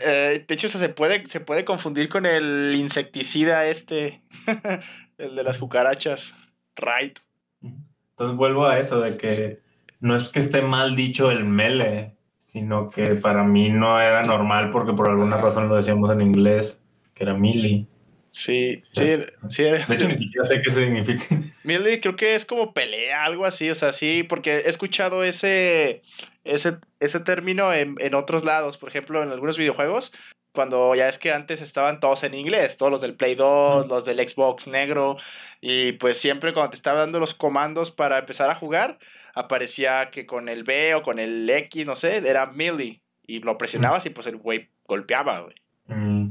[0.00, 4.22] Eh, de hecho, se puede, se puede confundir con el insecticida este,
[5.18, 6.34] el de las cucarachas.
[6.76, 7.18] Right.
[7.62, 9.60] Entonces vuelvo a eso de que
[10.00, 14.70] no es que esté mal dicho el mele, sino que para mí no era normal
[14.70, 16.80] porque por alguna razón lo decíamos en inglés,
[17.14, 17.88] que era mili.
[18.32, 19.18] Sí, sí,
[19.50, 19.62] sí.
[19.62, 21.38] De hecho, ni siquiera sé qué significa.
[21.64, 26.02] Milly creo que es como pelea, algo así, o sea, sí, porque he escuchado ese,
[26.42, 30.12] ese, ese término en, en, otros lados, por ejemplo, en algunos videojuegos,
[30.52, 34.06] cuando ya es que antes estaban todos en inglés, todos los del Play 2, los
[34.06, 35.18] del Xbox negro,
[35.60, 38.98] y pues siempre cuando te estaba dando los comandos para empezar a jugar,
[39.34, 43.58] aparecía que con el B o con el X, no sé, era Milly, y lo
[43.58, 45.54] presionabas y pues el güey golpeaba, güey.
[45.86, 46.28] Mm.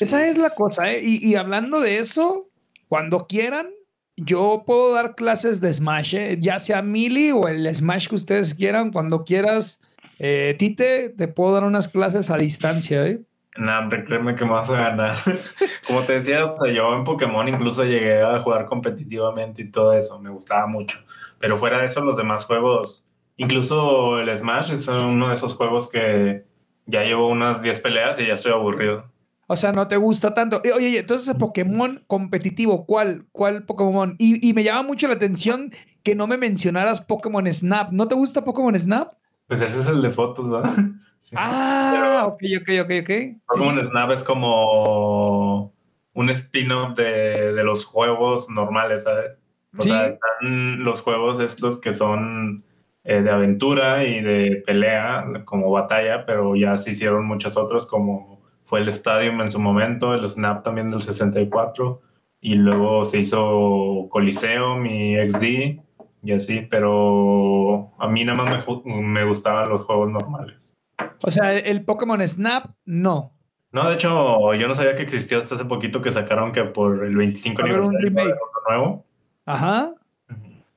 [0.00, 1.00] Esa es la cosa, ¿eh?
[1.02, 2.48] Y, hablando de eso,
[2.88, 3.68] cuando quieran,
[4.16, 6.36] yo puedo dar clases de Smash, ¿eh?
[6.40, 9.80] ya sea Mili o el Smash que ustedes quieran, cuando quieras.
[10.18, 13.20] Eh, Tite, te puedo dar unas clases a distancia, ¿eh?
[13.56, 15.16] Nah, créeme que me vas a ganar.
[15.86, 20.30] Como te decía, yo en Pokémon incluso llegué a jugar competitivamente y todo eso, me
[20.30, 21.00] gustaba mucho.
[21.40, 23.04] Pero fuera de eso, los demás juegos,
[23.36, 26.44] incluso el Smash es uno de esos juegos que
[26.86, 29.04] ya llevo unas 10 peleas y ya estoy aburrido.
[29.50, 30.60] O sea, no te gusta tanto.
[30.62, 33.24] Eh, oye, entonces Pokémon competitivo, ¿cuál?
[33.32, 34.14] ¿Cuál Pokémon?
[34.18, 35.72] Y, y, me llama mucho la atención
[36.02, 37.90] que no me mencionaras Pokémon Snap.
[37.90, 39.08] ¿No te gusta Pokémon Snap?
[39.46, 40.74] Pues ese es el de fotos, ¿verdad?
[41.34, 43.10] Ah, ok, ok, ok, ok.
[43.48, 45.74] Pokémon Snap es como
[46.12, 49.42] un spin-off de, de, los juegos normales, ¿sabes?
[49.76, 52.64] O sea, están los juegos estos que son
[53.04, 58.37] eh, de aventura y de pelea, como batalla, pero ya se hicieron muchos otros, como
[58.68, 62.02] fue el Stadium en su momento, el Snap también del 64,
[62.42, 65.80] y luego se hizo Coliseum y XD,
[66.22, 70.74] y así, pero a mí nada más me, me gustaban los juegos normales.
[71.22, 73.32] O sea, el Pokémon Snap, no.
[73.72, 77.06] No, de hecho, yo no sabía que existía hasta hace poquito que sacaron que por
[77.06, 78.34] el 25 aniversario de
[78.68, 79.06] nuevo.
[79.46, 79.94] Ajá.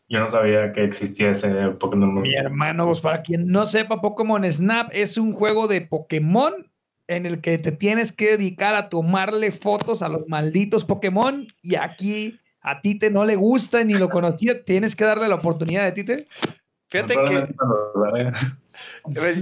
[0.07, 2.21] Yo no sabía que existía ese Pokémon.
[2.21, 6.70] Mi hermano, pues para quien no sepa, Pokémon Snap es un juego de Pokémon
[7.11, 11.75] en el que te tienes que dedicar a tomarle fotos a los malditos Pokémon y
[11.75, 15.91] aquí a Tite no le gusta ni lo conocía, tienes que darle la oportunidad de
[15.91, 16.27] Tite.
[16.89, 17.47] Fíjate que...
[19.03, 19.39] Pues,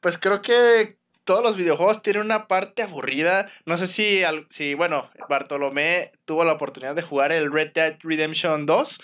[0.00, 3.46] pues creo que todos los videojuegos tienen una parte aburrida.
[3.66, 8.66] No sé si, si, bueno, Bartolomé tuvo la oportunidad de jugar el Red Dead Redemption
[8.66, 9.00] 2.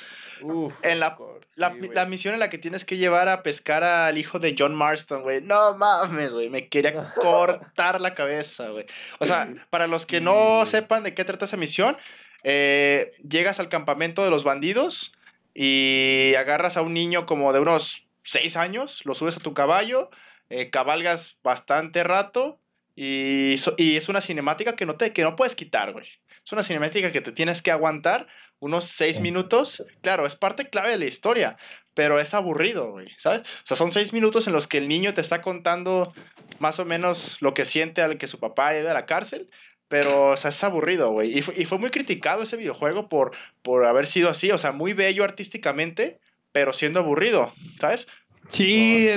[0.83, 1.17] En la,
[1.55, 5.23] la, misión en la que tienes que llevar a pescar al hijo de John Marston,
[5.23, 5.41] güey.
[5.43, 6.49] No mames, güey.
[6.49, 8.87] Me quería cortar la cabeza, güey.
[9.19, 11.97] O sea, para los que no sepan de qué trata esa misión,
[12.45, 15.13] eh, llegas al campamento de los bandidos
[15.55, 20.11] y agarras a un niño como de unos 6 años, lo subes a tu caballo
[20.49, 22.61] eh, cabalgas bastante rato
[22.95, 26.07] y, y, es una cinemática que no, te, que no puedes quitar, güey.
[26.45, 28.29] Es una cinemática que te tienes que aguantar
[28.61, 29.85] unos seis minutos.
[30.03, 31.57] Claro, es parte clave de la historia,
[31.95, 33.43] pero es aburrido, güey, ¿sabes?
[33.43, 36.13] O sea, son seis minutos en los que el niño te está contando
[36.59, 39.51] más o menos lo que siente al que su papá ido a la cárcel,
[39.89, 41.39] pero, o sea, es aburrido, güey.
[41.39, 44.95] Y, y, fue muy criticado ese videojuego por, por haber sido así, o sea, muy
[44.95, 46.19] bello artísticamente,
[46.53, 48.09] pero siendo aburrido, ¿sabes?
[48.49, 49.09] Sí,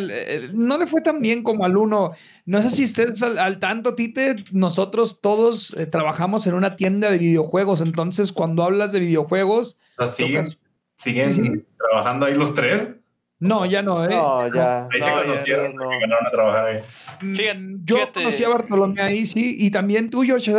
[0.54, 2.12] no le fue tan bien como al uno.
[2.46, 4.38] No sé si estés al, tanto, Tite.
[4.52, 7.82] Nosotros todos eh, trabajamos en una tienda de videojuegos.
[7.82, 9.78] Entonces, cuando hablas de videojuegos.
[10.98, 12.90] ¿Siguen, trabajando ahí los tres?
[13.40, 14.10] No, ya no, ¿eh?
[14.10, 14.88] No, ya.
[14.92, 15.90] Ahí se conocieron no.
[15.90, 16.82] a trabajar ahí.
[17.22, 19.56] Mm, fíjate, yo conocí a Bartolomé ahí, sí.
[19.58, 20.54] Y también tú, George,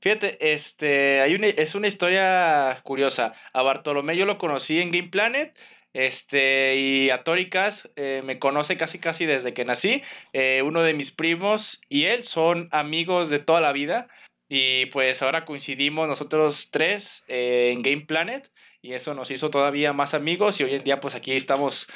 [0.00, 3.32] Fíjate, este, hay una, es una historia curiosa.
[3.54, 5.56] A Bartolomé yo lo conocí en Game Planet
[5.94, 10.02] este, y a Tóricas eh, me conoce casi casi desde que nací.
[10.32, 14.08] Eh, uno de mis primos y él son amigos de toda la vida.
[14.48, 18.50] Y pues ahora coincidimos nosotros tres eh, en Game Planet.
[18.82, 20.60] Y eso nos hizo todavía más amigos.
[20.60, 21.86] Y hoy en día pues aquí estamos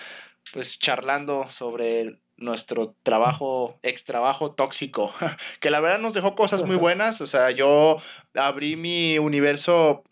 [0.52, 5.12] pues charlando sobre nuestro trabajo, ex trabajo tóxico.
[5.60, 7.20] que la verdad nos dejó cosas muy buenas.
[7.20, 7.96] O sea, yo
[8.34, 10.04] abrí mi universo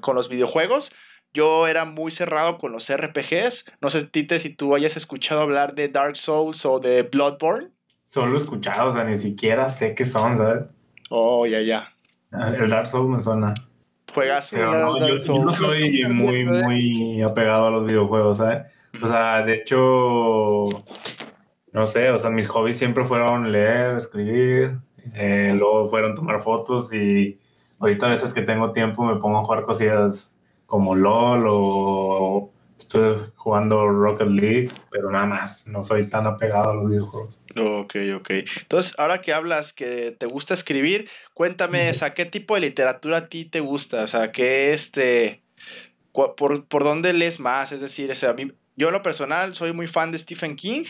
[0.00, 0.92] con los videojuegos
[1.34, 3.64] yo era muy cerrado con los RPGs.
[3.80, 7.70] No sé, Tite, si tú hayas escuchado hablar de Dark Souls o de Bloodborne.
[8.02, 10.64] Solo he escuchado, o sea, ni siquiera sé qué son, ¿sabes?
[11.10, 11.92] Oh, ya, ya.
[12.32, 13.54] El Dark Souls me suena.
[14.12, 14.52] Juegas.
[14.52, 18.66] No, yo, yo, no soy muy, muy apegado a los videojuegos, ¿sabes?
[19.02, 20.68] O sea, de hecho,
[21.72, 24.78] no sé, o sea, mis hobbies siempre fueron leer, escribir,
[25.14, 27.40] eh, luego fueron tomar fotos y
[27.80, 30.34] ahorita a veces que tengo tiempo me pongo a jugar cosillas
[30.72, 36.74] como LOL o estoy jugando Rocket League, pero nada más, no soy tan apegado a
[36.74, 37.38] los videojuegos.
[37.54, 38.30] Ok, ok.
[38.62, 43.28] Entonces, ahora que hablas que te gusta escribir, cuéntame, ¿a qué tipo de literatura a
[43.28, 44.02] ti te gusta?
[44.04, 45.42] O sea, ¿qué este,
[46.14, 47.72] por, por dónde lees más?
[47.72, 50.84] Es decir, a mí, yo en lo personal soy muy fan de Stephen King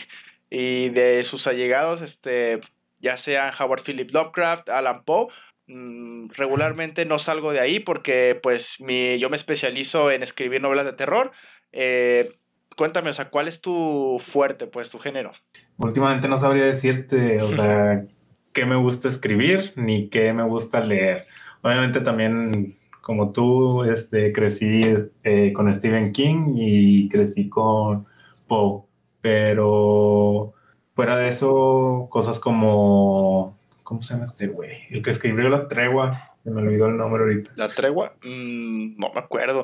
[0.49, 2.61] y de sus allegados, este,
[2.99, 5.27] ya sean Howard Philip Lovecraft, Alan Poe,
[5.67, 10.93] regularmente no salgo de ahí porque pues mi, yo me especializo en escribir novelas de
[10.93, 11.31] terror.
[11.71, 12.29] Eh,
[12.75, 15.31] cuéntame, o sea, ¿cuál es tu fuerte, pues, tu género?
[15.77, 18.05] Últimamente no sabría decirte, o sea,
[18.53, 21.25] qué me gusta escribir ni qué me gusta leer.
[21.61, 24.81] Obviamente también, como tú, este, crecí
[25.23, 28.05] eh, con Stephen King y crecí con
[28.47, 28.83] Poe,
[29.21, 30.53] pero
[30.95, 34.87] fuera de eso, cosas como ¿Cómo se llama este güey?
[34.89, 36.31] El que escribió La Tregua.
[36.37, 37.51] Se me olvidó el nombre ahorita.
[37.55, 38.15] ¿La Tregua?
[38.23, 39.63] Mm, no me acuerdo.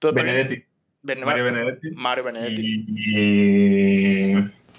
[0.00, 0.64] Benedetti.
[1.02, 1.90] Mario Benedetti.
[1.96, 2.84] Mario Benedetti.
[2.88, 4.34] Y,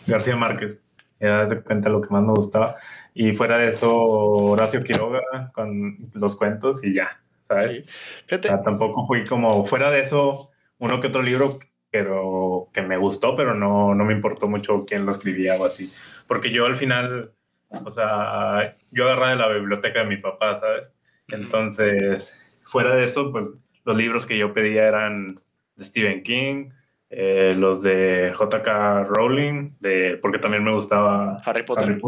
[0.05, 0.79] García Márquez.
[1.19, 2.77] Ya de cuenta lo que más me gustaba.
[3.13, 5.21] Y fuera de eso, Horacio Quiroga
[5.53, 7.19] con los cuentos y ya.
[7.47, 7.85] ¿Sabes?
[8.27, 8.37] Sí.
[8.63, 9.65] tampoco fui como.
[9.65, 11.59] Fuera de eso, uno que otro libro
[11.89, 15.91] pero que me gustó, pero no, no me importó mucho quién lo escribía o así.
[16.27, 17.31] Porque yo al final
[17.69, 20.93] o sea, yo agarraba de la biblioteca de mi papá, ¿sabes?
[21.29, 23.47] Entonces, fuera de eso, pues
[23.85, 25.39] los libros que yo pedía eran
[25.75, 26.69] de Stephen King,
[27.09, 29.05] eh, los de J.K.
[29.05, 31.99] Rowling, de, porque también me gustaba Harry Potter.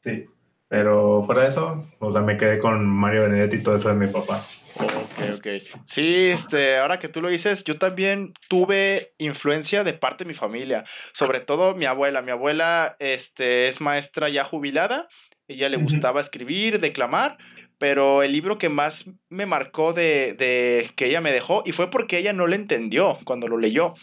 [0.00, 0.26] Sí,
[0.74, 3.94] pero fuera de eso, o sea, me quedé con Mario Benedetti y todo eso de
[3.94, 4.42] mi papá.
[4.74, 5.46] Ok, ok.
[5.84, 10.34] Sí, este, ahora que tú lo dices, yo también tuve influencia de parte de mi
[10.34, 12.22] familia, sobre todo mi abuela.
[12.22, 15.06] Mi abuela este, es maestra ya jubilada,
[15.46, 17.38] ella le gustaba escribir, declamar,
[17.78, 21.88] pero el libro que más me marcó de, de, que ella me dejó, y fue
[21.88, 23.94] porque ella no le entendió cuando lo leyó,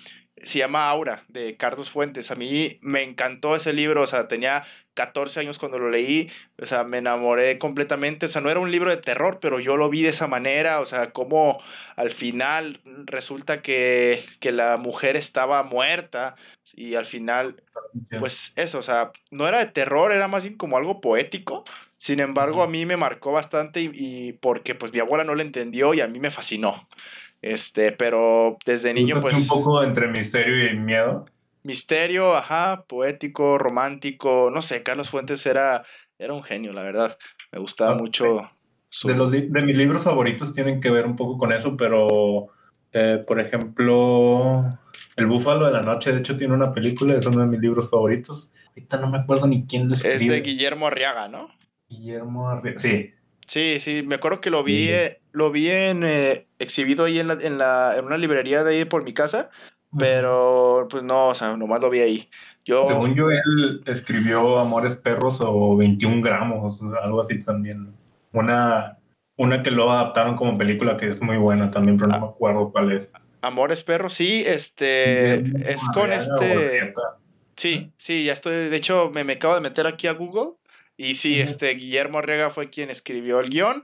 [0.44, 2.32] se llama Aura, de Carlos Fuentes.
[2.32, 4.64] A mí me encantó ese libro, o sea, tenía
[4.94, 6.30] 14 años cuando lo leí,
[6.62, 9.78] o sea, me enamoré completamente, o sea, no era un libro de terror, pero yo
[9.78, 11.62] lo vi de esa manera, o sea, como
[11.96, 16.36] al final resulta que, que la mujer estaba muerta
[16.74, 17.64] y al final,
[18.20, 21.64] pues eso, o sea, no era de terror, era más bien como algo poético,
[21.98, 25.42] sin embargo, a mí me marcó bastante y, y porque pues mi abuela no lo
[25.42, 26.88] entendió y a mí me fascinó.
[27.42, 29.36] Este, pero desde niño, pues.
[29.36, 31.26] un poco entre misterio y miedo.
[31.64, 35.84] Misterio, ajá, poético, romántico, no sé, Carlos Fuentes era,
[36.18, 37.18] era un genio, la verdad.
[37.52, 38.50] Me gustaba mucho.
[39.04, 42.48] De, los de mis libros favoritos tienen que ver un poco con eso, pero,
[42.94, 44.80] eh, por ejemplo,
[45.16, 47.90] El Búfalo de la Noche, de hecho, tiene una película, es uno de mis libros
[47.90, 48.54] favoritos.
[48.70, 50.16] Ahorita no me acuerdo ni quién lo escribe.
[50.16, 51.50] Es de Guillermo Arriaga, ¿no?
[51.90, 53.12] Guillermo Arriaga, sí.
[53.48, 54.90] Sí, sí, me acuerdo que lo vi,
[55.32, 58.86] lo vi en, eh, exhibido ahí en, la, en, la, en una librería de ahí
[58.86, 59.50] por mi casa,
[59.98, 62.30] pero pues no, o sea, nomás lo vi ahí.
[62.64, 62.86] Yo...
[62.86, 67.94] Según yo, él escribió Amores Perros o 21 gramos, algo así también.
[68.32, 69.00] Una,
[69.36, 72.72] una que lo adaptaron como película que es muy buena también, pero no me acuerdo
[72.72, 73.12] cuál es.
[73.42, 76.94] Amores Perros, sí, este, es con este...
[77.58, 80.54] Sí, sí, ya estoy, de hecho me, me acabo de meter aquí a Google
[80.98, 83.84] y sí, este Guillermo Arriaga fue quien escribió el guion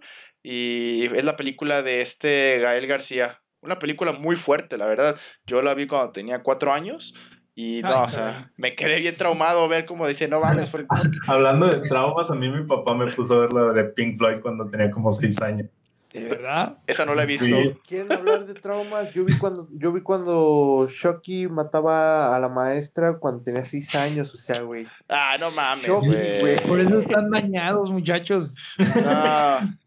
[0.50, 3.41] y es la película de este Gael García.
[3.60, 5.18] Una película muy fuerte, la verdad.
[5.45, 7.14] Yo la vi cuando tenía cuatro años
[7.54, 10.72] y no, o sea, me quedé bien traumado ver cómo dice, no vales.
[11.28, 14.38] Hablando de traumas, a mí mi papá me puso a ver la de Pink Floyd
[14.41, 15.68] cuando tenía como seis años.
[16.14, 16.78] ¿De verdad?
[16.88, 17.58] Esa no la he visto.
[17.86, 19.12] ¿Quieren hablar de traumas?
[19.12, 24.34] Yo vi cuando, yo vi cuando Shocky mataba a la maestra cuando tenía seis años,
[24.34, 24.88] o sea, güey.
[25.10, 26.58] Ah, no mames, güey.
[26.66, 28.56] Por eso están dañados, muchachos.
[28.78, 29.78] No,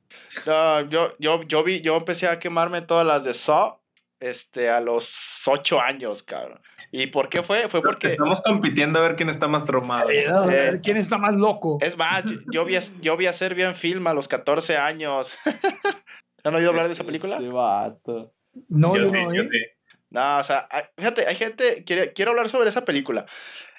[0.46, 3.80] no yo, yo, yo, vi, yo empecé a quemarme todas las de Saw
[4.20, 6.60] este, a los ocho años, cabrón.
[6.92, 7.68] ¿Y por qué fue?
[7.68, 8.08] Fue porque...
[8.08, 10.10] Estamos compitiendo a ver quién está más traumado.
[10.10, 11.78] Eh, ¿Quién está más loco?
[11.80, 15.32] Es más, yo, vi, yo vi hacer bien film a los 14 años.
[16.44, 17.36] ¿Han oído hablar de esa película?
[17.36, 18.32] Este vato.
[18.68, 19.44] No, yo no, yo
[20.10, 23.26] No, o sea, fíjate, hay gente, quiero, quiero hablar sobre esa película.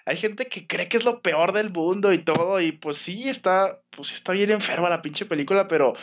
[0.05, 3.29] Hay gente que cree que es lo peor del mundo y todo, y pues sí,
[3.29, 5.93] está, pues está bien enferma la pinche película, pero,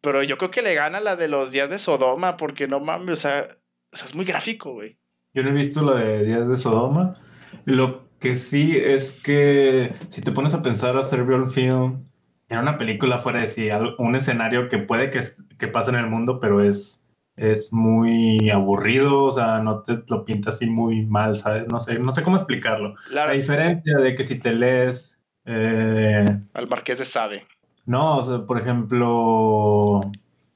[0.00, 3.14] pero yo creo que le gana la de los días de Sodoma, porque no mames,
[3.14, 3.48] o sea,
[3.92, 4.98] o sea es muy gráfico, güey.
[5.34, 7.20] Yo no he visto la de Días de Sodoma.
[7.64, 12.08] Lo que sí es que si te pones a pensar a Serbian Film,
[12.48, 13.68] era una película fuera de sí,
[13.98, 15.20] un escenario que puede que,
[15.58, 17.04] que pase en el mundo, pero es,
[17.36, 21.68] es muy aburrido, o sea, no te lo pinta así muy mal, ¿sabes?
[21.68, 22.94] No sé, no sé cómo explicarlo.
[23.12, 25.18] La diferencia de que si te lees...
[25.44, 26.24] Eh,
[26.54, 27.46] Al Marqués de Sade.
[27.88, 30.02] No, o sea, por ejemplo,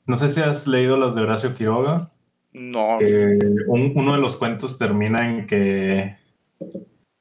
[0.06, 2.10] no sé si has leído los de Horacio Quiroga.
[2.52, 2.98] No.
[3.68, 6.14] uno de los cuentos termina en que.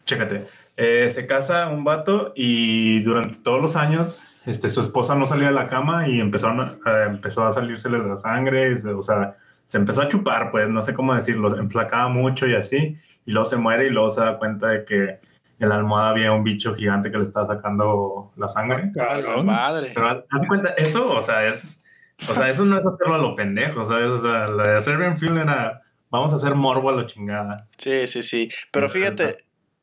[0.03, 0.47] Chécate.
[0.76, 5.47] Eh, se casa un vato y durante todos los años este, su esposa no salía
[5.47, 10.01] de la cama y empezaron a, empezó a salírsele la sangre, o sea, se empezó
[10.01, 13.88] a chupar, pues, no sé cómo decirlo, emplacaba mucho y así, y luego se muere
[13.88, 15.20] y luego se da cuenta de que
[15.62, 18.91] en la almohada había un bicho gigante que le estaba sacando la sangre.
[18.91, 19.91] ¡Claro, madre!
[19.93, 21.82] Pero haz cuenta, eso, o sea, es
[22.30, 24.07] o sea, eso no es hacerlo a lo pendejo, ¿sabes?
[24.07, 27.68] O sea, la de hacer bien film era, vamos a hacer morbo a lo chingada.
[27.78, 28.49] Sí, sí, sí.
[28.72, 29.38] Pero fíjate,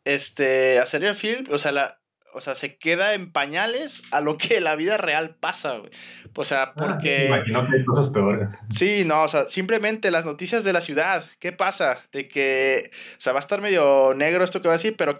[0.05, 2.01] este, hacer bien film, o sea, la,
[2.35, 5.91] o sea, se queda en pañales a lo que la vida real pasa, güey.
[6.37, 7.27] O sea, ah, porque...
[7.27, 8.51] imagino que hay cosas peores.
[8.71, 12.05] Sí, no, o sea, simplemente las noticias de la ciudad, ¿qué pasa?
[12.13, 15.19] De que, o sea, va a estar medio negro esto que va a decir, pero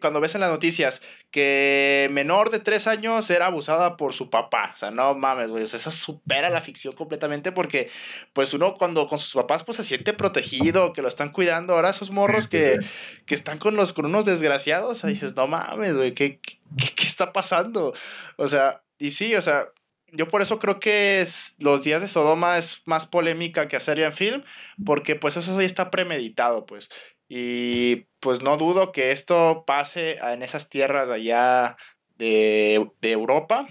[0.00, 4.72] cuando ves en las noticias que menor de tres años era abusada por su papá.
[4.74, 5.64] O sea, no mames, güey.
[5.64, 7.90] O sea, eso supera la ficción completamente porque,
[8.32, 11.74] pues, uno cuando con sus papás, pues, se siente protegido, que lo están cuidando.
[11.74, 12.78] Ahora esos morros que,
[13.26, 16.58] que están con, los, con unos desgraciados, o sea, dices, no mames, güey, ¿qué, qué,
[16.94, 17.94] qué está pasando?
[18.36, 19.68] O sea, y sí, o sea,
[20.12, 24.12] yo por eso creo que es, Los días de Sodoma es más polémica que en
[24.12, 24.42] film,
[24.84, 26.90] porque pues eso ya está premeditado, pues.
[27.28, 31.76] Y pues no dudo que esto pase en esas tierras allá
[32.16, 33.68] de, de Europa.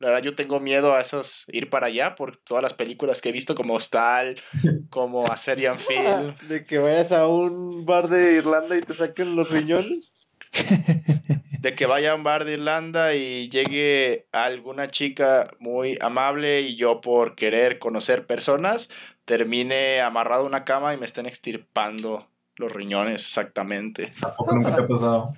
[0.00, 3.30] La verdad, yo tengo miedo a esos ir para allá por todas las películas que
[3.30, 4.36] he visto, como Hostal,
[4.90, 6.34] como A Serian Film.
[6.48, 10.12] De que vayas a un bar de Irlanda y te saquen los riñones.
[11.60, 16.76] De que vaya a un bar de Irlanda y llegue alguna chica muy amable y
[16.76, 18.90] yo por querer conocer personas
[19.24, 24.12] termine amarrado a una cama y me estén extirpando los riñones exactamente.
[24.20, 25.34] ¿Tampoco nunca te ha pasado?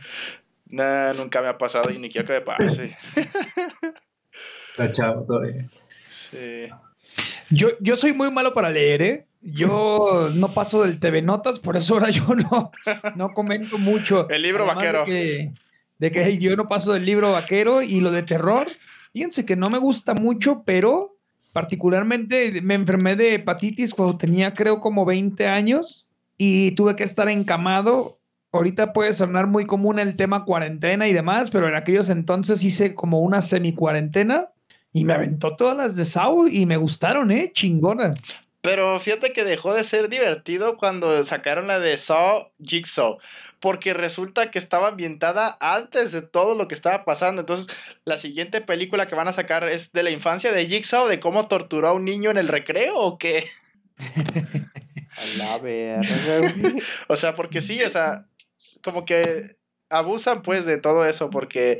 [0.69, 2.97] Nah, nunca me ha pasado y ni quiero que me pase.
[4.71, 5.69] Está chavo todavía.
[6.09, 6.69] Sí.
[7.51, 9.27] Yo, yo soy muy malo para leer, ¿eh?
[9.41, 12.73] Yo no paso del TV Notas, por eso ahora yo no,
[13.15, 14.29] no comento mucho.
[14.29, 14.99] El libro Además vaquero.
[15.01, 15.53] De que,
[15.99, 18.67] de que yo no paso del libro vaquero y lo de terror.
[19.13, 21.17] Fíjense que no me gusta mucho, pero
[21.53, 26.06] particularmente me enfermé de hepatitis cuando tenía creo como 20 años
[26.39, 28.21] y tuve que estar encamado.
[28.53, 32.95] Ahorita puede sonar muy común el tema cuarentena y demás, pero en aquellos entonces hice
[32.95, 34.49] como una semi-cuarentena
[34.93, 37.51] y me aventó todas las de Saw y me gustaron, ¿eh?
[37.53, 38.17] Chingonas.
[38.63, 43.19] Pero fíjate que dejó de ser divertido cuando sacaron la de Saw Jigsaw.
[43.61, 47.43] Porque resulta que estaba ambientada antes de todo lo que estaba pasando.
[47.43, 47.69] Entonces,
[48.05, 51.47] la siguiente película que van a sacar es de la infancia de Jigsaw, de cómo
[51.47, 53.47] torturó a un niño en el recreo o qué.
[55.17, 56.75] A la verga, güey.
[57.09, 58.27] O sea, porque sí, o sea,
[58.83, 59.57] como que
[59.89, 61.79] abusan pues de todo eso porque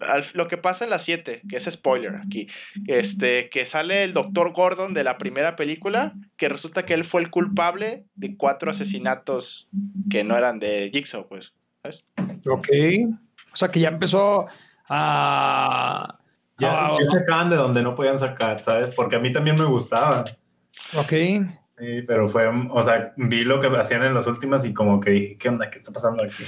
[0.00, 2.48] al- lo que pasa en la 7, que es spoiler aquí,
[2.86, 7.22] este, que sale el doctor Gordon de la primera película, que resulta que él fue
[7.22, 9.68] el culpable de cuatro asesinatos
[10.10, 12.04] que no eran de Jigsaw, pues, ¿sabes?
[12.46, 12.68] Ok.
[13.52, 14.46] O sea que ya empezó
[14.88, 16.18] a...
[16.58, 18.94] Ya, a- ya sacaban de donde no podían sacar, ¿sabes?
[18.94, 20.24] Porque a mí también me gustaba.
[20.94, 21.12] ok.
[21.78, 25.10] Sí, pero fue, o sea, vi lo que hacían en las últimas y como que
[25.10, 25.70] dije, ¿qué onda?
[25.70, 26.44] ¿Qué está pasando aquí?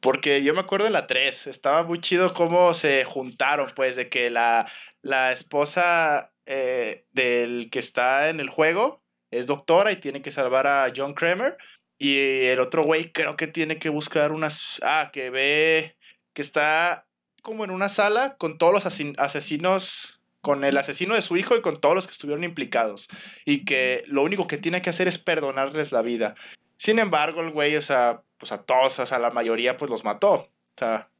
[0.00, 4.08] Porque yo me acuerdo en la 3, estaba muy chido cómo se juntaron, pues, de
[4.08, 4.70] que la,
[5.02, 10.66] la esposa eh, del que está en el juego es doctora y tiene que salvar
[10.66, 11.56] a John Kramer.
[11.98, 14.80] Y el otro güey creo que tiene que buscar unas...
[14.84, 15.96] Ah, que ve
[16.32, 17.08] que está
[17.42, 18.86] como en una sala con todos los
[19.18, 20.17] asesinos,
[20.48, 23.08] con el asesino de su hijo y con todos los que estuvieron implicados.
[23.44, 26.36] Y que lo único que tiene que hacer es perdonarles la vida.
[26.78, 29.90] Sin embargo, el güey, o sea, pues a todos, o sea, a la mayoría, pues
[29.90, 30.32] los mató.
[30.32, 31.10] O sea,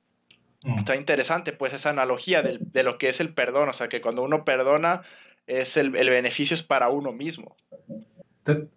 [0.65, 0.79] Mm.
[0.79, 3.69] está interesante, pues, esa analogía del- de lo que es el perdón.
[3.69, 5.03] O sea, que cuando uno perdona,
[5.47, 7.55] es el, el beneficio es para uno mismo.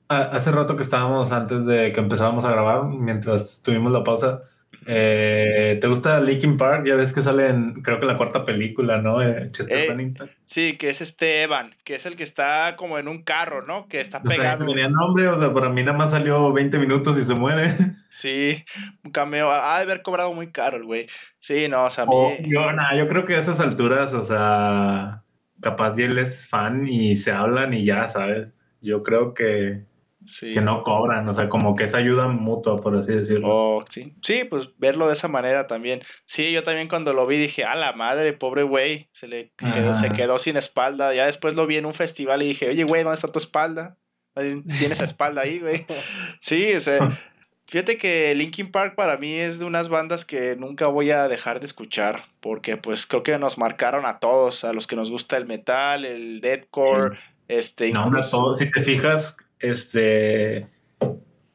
[0.10, 4.41] Hace rato que estábamos antes de que empezábamos a grabar, mientras tuvimos la pausa,
[4.88, 6.86] eh, ¿te gusta Linkin Park?
[6.86, 9.22] Ya ves que sale en, creo que la cuarta película, ¿no?
[9.22, 10.14] Eh, Eh.
[10.46, 13.88] Sí, que es este Evan, que es el que está como en un carro, ¿no?
[13.88, 14.66] Que está O sea, pegado.
[14.66, 17.76] tenía nombre, o sea, para mí nada más salió 20 minutos y se muere.
[18.14, 18.66] Sí,
[19.06, 19.50] un cameo.
[19.52, 21.08] Ha de haber cobrado muy caro el güey.
[21.40, 22.12] Sí, no, o sea, a mí.
[22.14, 25.24] O- yo, nah, yo creo que a esas alturas, o sea,
[25.62, 28.54] capaz él es fan y se hablan y ya, ¿sabes?
[28.82, 29.86] Yo creo que,
[30.26, 30.54] sí.
[30.54, 33.48] que no cobran, o sea, como que es ayuda mutua, por así decirlo.
[33.50, 34.14] Oh, sí.
[34.22, 36.02] sí, pues verlo de esa manera también.
[36.26, 39.94] Sí, yo también cuando lo vi dije, a la madre, pobre güey, se le quedó,
[39.94, 41.14] se quedó sin espalda.
[41.14, 43.98] Ya después lo vi en un festival y dije, oye, güey, ¿dónde está tu espalda?
[44.34, 45.86] Tienes espalda ahí, güey.
[46.40, 47.00] Sí, o sea,
[47.68, 51.60] fíjate que Linkin Park para mí es de unas bandas que nunca voy a dejar
[51.60, 55.36] de escuchar, porque pues creo que nos marcaron a todos, a los que nos gusta
[55.38, 57.18] el metal, el deathcore,
[57.48, 60.68] este, No, no, incluso- todo- si te fijas, este,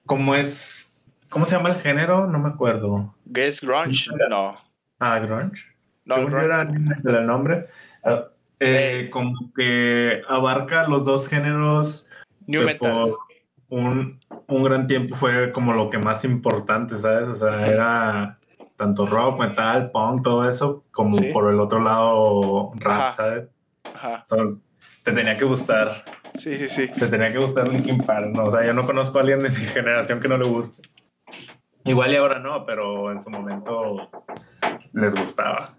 [0.05, 0.91] ¿cómo es?
[1.29, 2.27] ¿Cómo se llama el género?
[2.27, 3.15] No me acuerdo.
[3.35, 4.09] ¿Es grunge?
[4.31, 4.57] No.
[4.99, 5.65] Ah, grunge.
[6.05, 6.47] No, Según grunge.
[6.47, 7.67] era el nombre.
[8.05, 8.25] Ah,
[8.61, 12.09] eh, como que abarca los dos géneros.
[12.47, 13.15] New metal.
[13.69, 17.27] un, un gran tiempo fue como lo que más importante, ¿sabes?
[17.29, 18.39] O sea, era
[18.77, 21.31] tanto rock, metal, punk, todo eso, como Sí.
[21.33, 23.11] por el otro lado rap, Ajá.
[23.11, 23.49] ¿sabes?
[23.93, 24.27] Ajá.
[24.31, 24.65] Entonces,
[25.03, 26.05] te tenía que gustar,
[26.37, 26.89] Sí, sí, sí.
[26.89, 28.45] te tenía que gustar Linkin Park, ¿no?
[28.45, 30.83] O sea, yo no conozco a alguien de mi generación que no le guste.
[31.85, 34.11] Igual y ahora no, pero en su momento
[34.93, 35.77] les gustaba.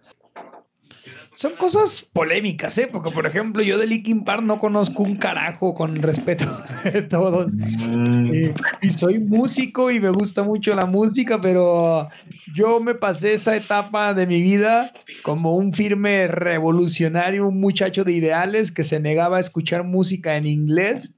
[1.37, 2.87] Son cosas polémicas, ¿eh?
[2.91, 6.45] Porque, por ejemplo, yo de Linkin Park no conozco un carajo con respeto
[6.83, 7.53] de todos.
[7.55, 12.09] Mm, Y, y soy músico y me gusta mucho la música, pero
[12.55, 18.13] yo me pasé esa etapa de mi vida como un firme revolucionario, un muchacho de
[18.13, 21.13] ideales que se negaba a escuchar música en inglés,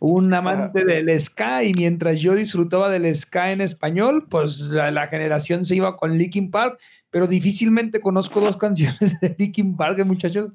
[0.00, 5.06] un amante del ska y mientras yo disfrutaba del ska en español, pues la, la
[5.06, 10.04] generación se iba con Linkin Park, pero difícilmente conozco dos canciones de Linkin Park, ¿eh,
[10.04, 10.52] muchachos.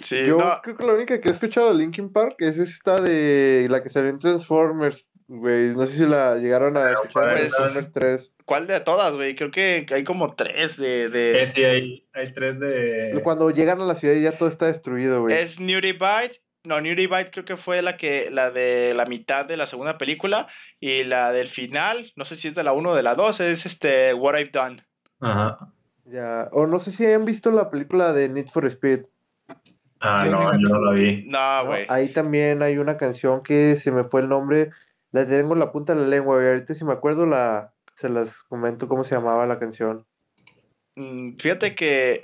[0.00, 0.26] Sí.
[0.26, 3.82] Yo creo que la única que he escuchado de Linkin Park es esta de la
[3.82, 5.68] que salió en Transformers, güey.
[5.68, 8.32] No sé si la llegaron a escuchar en pues, Transformers 3.
[8.44, 9.36] ¿Cuál de todas, güey?
[9.36, 11.08] Creo que hay como tres de.
[11.08, 11.48] de...
[11.48, 13.20] Sí, hay, hay tres de.
[13.22, 15.36] Cuando llegan a la ciudad y ya todo está destruido, güey.
[15.36, 16.41] Es Nudie Bite.
[16.64, 19.98] No, Nudie Bite creo que fue la que la de la mitad de la segunda
[19.98, 20.46] película.
[20.78, 23.40] Y la del final, no sé si es de la 1 o de la 2,
[23.40, 24.84] es este What I've Done.
[25.20, 25.58] Ajá.
[26.04, 26.48] Ya.
[26.52, 29.06] O no sé si hayan visto la película de Need for Speed.
[30.00, 31.24] Ah, no, yo no la vi.
[31.28, 31.86] No, güey.
[31.88, 34.70] ahí también hay una canción que se me fue el nombre.
[35.12, 36.48] La tengo en la punta de la lengua, güey.
[36.48, 40.04] Ahorita si me acuerdo la, se las comento cómo se llamaba la canción.
[40.96, 42.22] Mm, fíjate que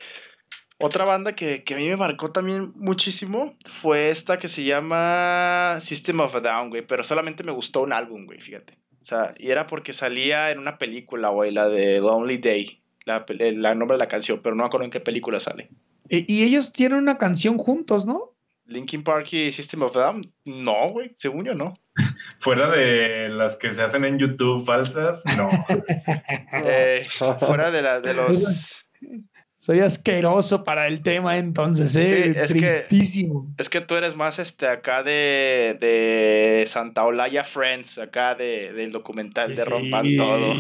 [0.79, 6.21] otra banda que, a mí me marcó también muchísimo fue esta que se llama System
[6.21, 6.87] of a Down, güey.
[6.87, 8.79] Pero solamente me gustó un álbum, güey, fíjate.
[9.01, 12.83] O sea, y era porque salía en una película, güey, la de Lonely Day.
[13.05, 15.71] La, la nombre de la canción, pero no me acuerdo en qué película sale.
[16.11, 18.35] Y, ellos tienen una canción juntos, ¿no?
[18.67, 20.33] Linkin Park y System of a Down.
[20.45, 21.75] No, güey, según yo no.
[22.39, 25.49] Fuera de las que se hacen en YouTube falsas, no.
[26.65, 27.07] Eh,
[27.41, 28.87] fuera de las de los.
[29.59, 32.07] Soy asqueroso para el tema entonces, ¿eh?
[32.07, 33.53] Sí, es Tristísimo.
[33.57, 38.73] Que, es que tú eres más este acá de, de Santa Olaya Friends, acá de,
[38.73, 40.55] del documental de Rompan Todo.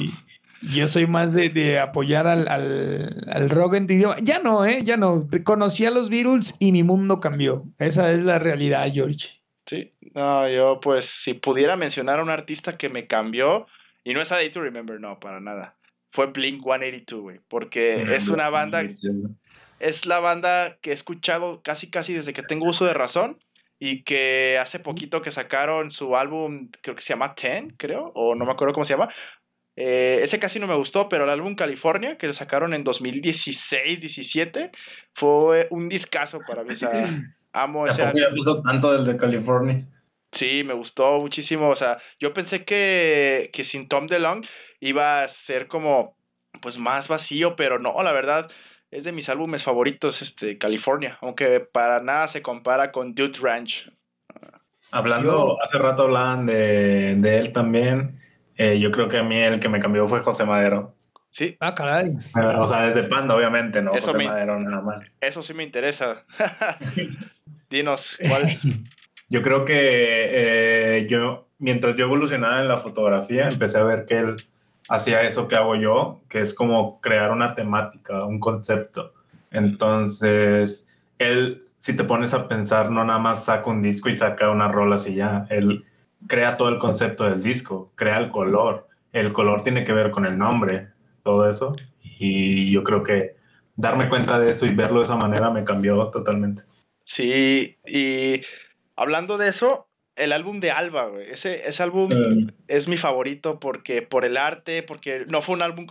[0.75, 4.17] Yo soy más de, apoyar al, al, rock en tu idioma.
[4.21, 4.81] Ya no, ¿eh?
[4.83, 5.21] Ya no.
[5.45, 7.65] Conocí a los Beatles y mi mundo cambió.
[7.79, 9.39] Esa es la realidad, George.
[9.65, 13.67] Sí, no, yo pues si pudiera mencionar a un artista que me cambió,
[14.03, 15.77] y no es A Day to Remember, no, para nada,
[16.11, 18.83] fue Blink 182, güey, porque mm, es una banda,
[19.81, 23.39] es la banda que he escuchado casi casi desde que tengo uso de razón
[23.79, 28.35] y que hace poquito que sacaron su álbum, creo que se llama Ten, creo, o
[28.35, 29.09] no me acuerdo cómo se llama.
[29.77, 34.71] Eh, ese casi no me gustó, pero el álbum California, que lo sacaron en 2016-17,
[35.15, 36.73] fue un discazo para mí.
[36.73, 36.91] O sea,
[37.53, 38.21] Amo ese álbum.
[38.21, 39.87] ya tanto del de California.
[40.33, 41.69] Sí, me gustó muchísimo.
[41.69, 44.49] O sea, yo pensé que, que sin Tom DeLonge
[44.81, 46.17] iba a ser como
[46.61, 48.51] pues más vacío, pero no, la verdad
[48.91, 53.91] es de mis álbumes favoritos, este, California, aunque para nada se compara con Dude Ranch.
[54.91, 58.21] Hablando, hace rato hablaban de, de él también.
[58.57, 60.95] Eh, yo creo que a mí el que me cambió fue José Madero.
[61.31, 61.57] Sí.
[61.61, 62.13] Ah, caray.
[62.57, 65.13] O sea, desde Panda, obviamente, no José Madero nada más.
[65.21, 66.25] Eso sí me interesa.
[67.71, 68.59] Dinos, ¿cuál?
[69.31, 74.17] Yo creo que eh, yo, mientras yo evolucionaba en la fotografía, empecé a ver que
[74.17, 74.37] él
[74.89, 79.13] hacía eso que hago yo, que es como crear una temática, un concepto.
[79.51, 80.87] Entonces,
[81.19, 84.69] él, si te pones a pensar, no nada más saca un disco y saca una
[84.69, 85.47] rola así ya.
[85.51, 85.85] Él
[86.27, 88.89] crea todo el concepto del disco, crea el color.
[89.13, 90.89] El color tiene que ver con el nombre,
[91.23, 91.77] todo eso.
[92.03, 93.37] Y yo creo que
[93.77, 96.63] darme cuenta de eso y verlo de esa manera me cambió totalmente.
[97.05, 98.43] Sí, y
[98.97, 99.88] hablando de eso,
[100.19, 101.31] el álbum de Alba, güey.
[101.31, 102.49] Ese, ese álbum mm.
[102.69, 105.87] es mi favorito porque por el arte, porque no fue un álbum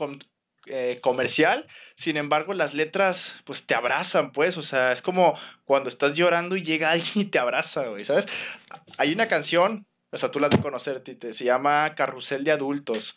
[0.70, 1.66] eh, comercial,
[1.96, 6.58] sin embargo las letras pues te abrazan, pues, o sea, es como cuando estás llorando
[6.58, 8.28] y llega alguien y te abraza, güey, ¿sabes?
[8.98, 12.52] Hay una canción, o sea, tú la has de conocer, Tite, se llama Carrusel de
[12.52, 13.16] Adultos.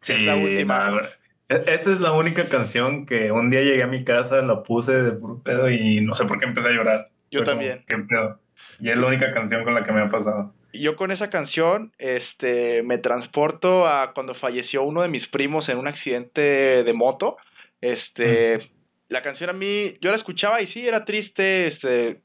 [0.00, 1.10] Sí, es la última.
[1.48, 4.92] E, esta es la única canción que un día llegué a mi casa, la puse
[4.92, 7.10] de puro pedo y no sé por qué empecé a llorar.
[7.32, 7.82] Yo también.
[7.86, 8.38] ¿Qué pedo?
[8.80, 10.54] Y es la única canción con la que me ha pasado.
[10.72, 15.78] Yo con esa canción este, me transporto a cuando falleció uno de mis primos en
[15.78, 17.36] un accidente de moto.
[17.80, 18.70] Este,
[19.08, 22.22] La canción a mí, yo la escuchaba y sí, era triste, este,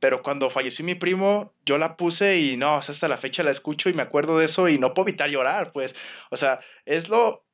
[0.00, 3.88] pero cuando falleció mi primo, yo la puse y no, hasta la fecha la escucho
[3.88, 5.94] y me acuerdo de eso y no puedo evitar llorar, pues.
[6.30, 7.44] O sea, es lo,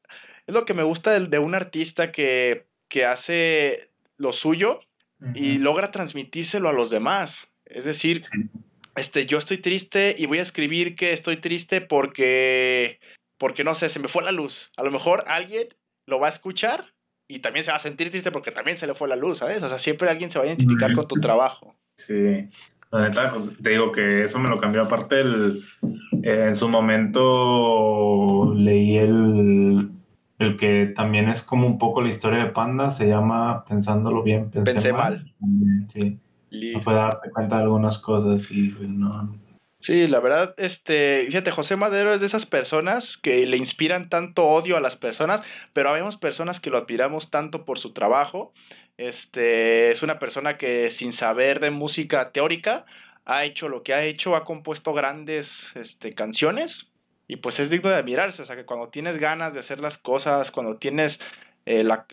[0.46, 4.80] es lo que me gusta de, de un artista que, que hace lo suyo
[5.34, 7.49] y logra transmitírselo a los demás.
[7.70, 8.20] Es decir,
[8.96, 12.98] este, yo estoy triste y voy a escribir que estoy triste porque,
[13.38, 14.72] porque no sé, se me fue la luz.
[14.76, 15.68] A lo mejor alguien
[16.06, 16.92] lo va a escuchar
[17.28, 19.62] y también se va a sentir triste porque también se le fue la luz, ¿sabes?
[19.62, 21.76] O sea, siempre alguien se va a identificar con tu trabajo.
[21.96, 22.48] Sí.
[22.90, 24.82] La neta, pues, te digo que eso me lo cambió.
[24.82, 25.62] Aparte, el,
[26.24, 29.90] eh, en su momento leí el,
[30.40, 34.50] el que también es como un poco la historia de Panda, se llama Pensándolo bien,
[34.50, 35.32] pensé, mal.
[35.92, 36.18] Sí.
[36.50, 39.38] No puede darte cuenta de algunas cosas y no.
[39.80, 44.44] Sí, la verdad, este, fíjate, José Madero es de esas personas que le inspiran tanto
[44.44, 45.42] odio a las personas,
[45.72, 48.52] pero habemos personas que lo admiramos tanto por su trabajo.
[48.98, 52.84] Este, es una persona que sin saber de música teórica
[53.24, 56.90] ha hecho lo que ha hecho, ha compuesto grandes este, canciones,
[57.26, 59.98] y pues es digno de admirarse, o sea que cuando tienes ganas de hacer las
[59.98, 61.20] cosas, cuando tienes
[61.64, 62.06] eh, la,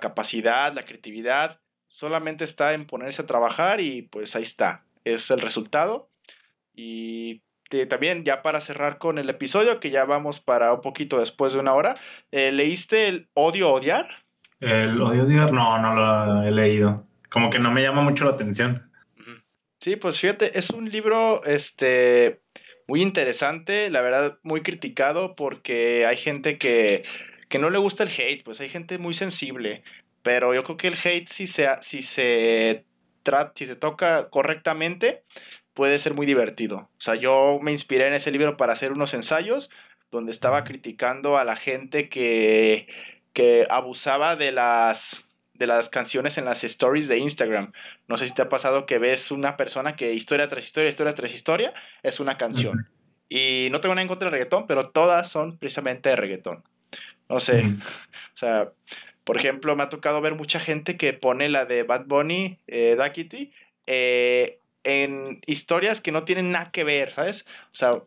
[0.00, 1.58] capacidad, la creatividad,
[1.90, 6.08] solamente está en ponerse a trabajar y pues ahí está, es el resultado.
[6.72, 7.42] Y
[7.88, 11.58] también ya para cerrar con el episodio, que ya vamos para un poquito después de
[11.58, 11.96] una hora,
[12.30, 14.06] eh, ¿leíste el Odio Odiar?
[14.60, 17.06] El Odio Odiar no, no lo he leído.
[17.28, 18.90] Como que no me llama mucho la atención.
[19.80, 22.40] Sí, pues fíjate, es un libro este,
[22.86, 27.02] muy interesante, la verdad muy criticado porque hay gente que,
[27.48, 29.82] que no le gusta el hate, pues hay gente muy sensible,
[30.22, 32.84] pero yo creo que el hate si se, si se,
[33.54, 35.24] si se toca correctamente,
[35.74, 36.76] puede ser muy divertido.
[36.76, 39.70] O sea, yo me inspiré en ese libro para hacer unos ensayos
[40.10, 42.88] donde estaba criticando a la gente que,
[43.32, 47.72] que abusaba de las, de las canciones en las stories de Instagram.
[48.08, 51.14] No sé si te ha pasado que ves una persona que historia tras historia, historia
[51.14, 52.88] tras historia, es una canción.
[53.28, 56.64] Y no tengo nada en contra del reggaetón, pero todas son precisamente de reggaetón.
[57.28, 57.62] No sé,
[58.34, 58.72] o sea,
[59.30, 62.96] por ejemplo, me ha tocado ver mucha gente que pone la de Bad Bunny, eh,
[62.98, 63.52] Duckity,
[63.86, 67.46] eh, en historias que no tienen nada que ver, ¿sabes?
[67.66, 68.02] O sea,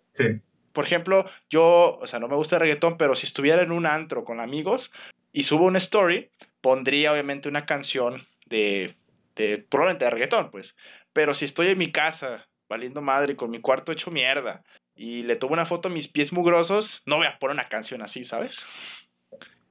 [0.74, 3.86] por ejemplo, yo, o sea, no me gusta el reggaetón, pero si estuviera en un
[3.86, 4.92] antro con amigos
[5.32, 8.94] y subo una story, pondría obviamente una canción de,
[9.38, 10.76] de probablemente de reggaetón, pues.
[11.14, 14.62] Pero si estoy en mi casa, valiendo madre, con mi cuarto hecho mierda,
[14.94, 18.02] y le tomo una foto a mis pies mugrosos, no voy a poner una canción
[18.02, 18.66] así, ¿sabes?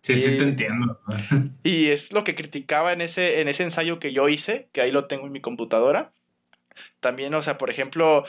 [0.03, 1.01] Sí, sí, te entiendo.
[1.63, 4.91] Y es lo que criticaba en ese, en ese ensayo que yo hice, que ahí
[4.91, 6.13] lo tengo en mi computadora
[7.01, 8.25] también, o sea, por ejemplo,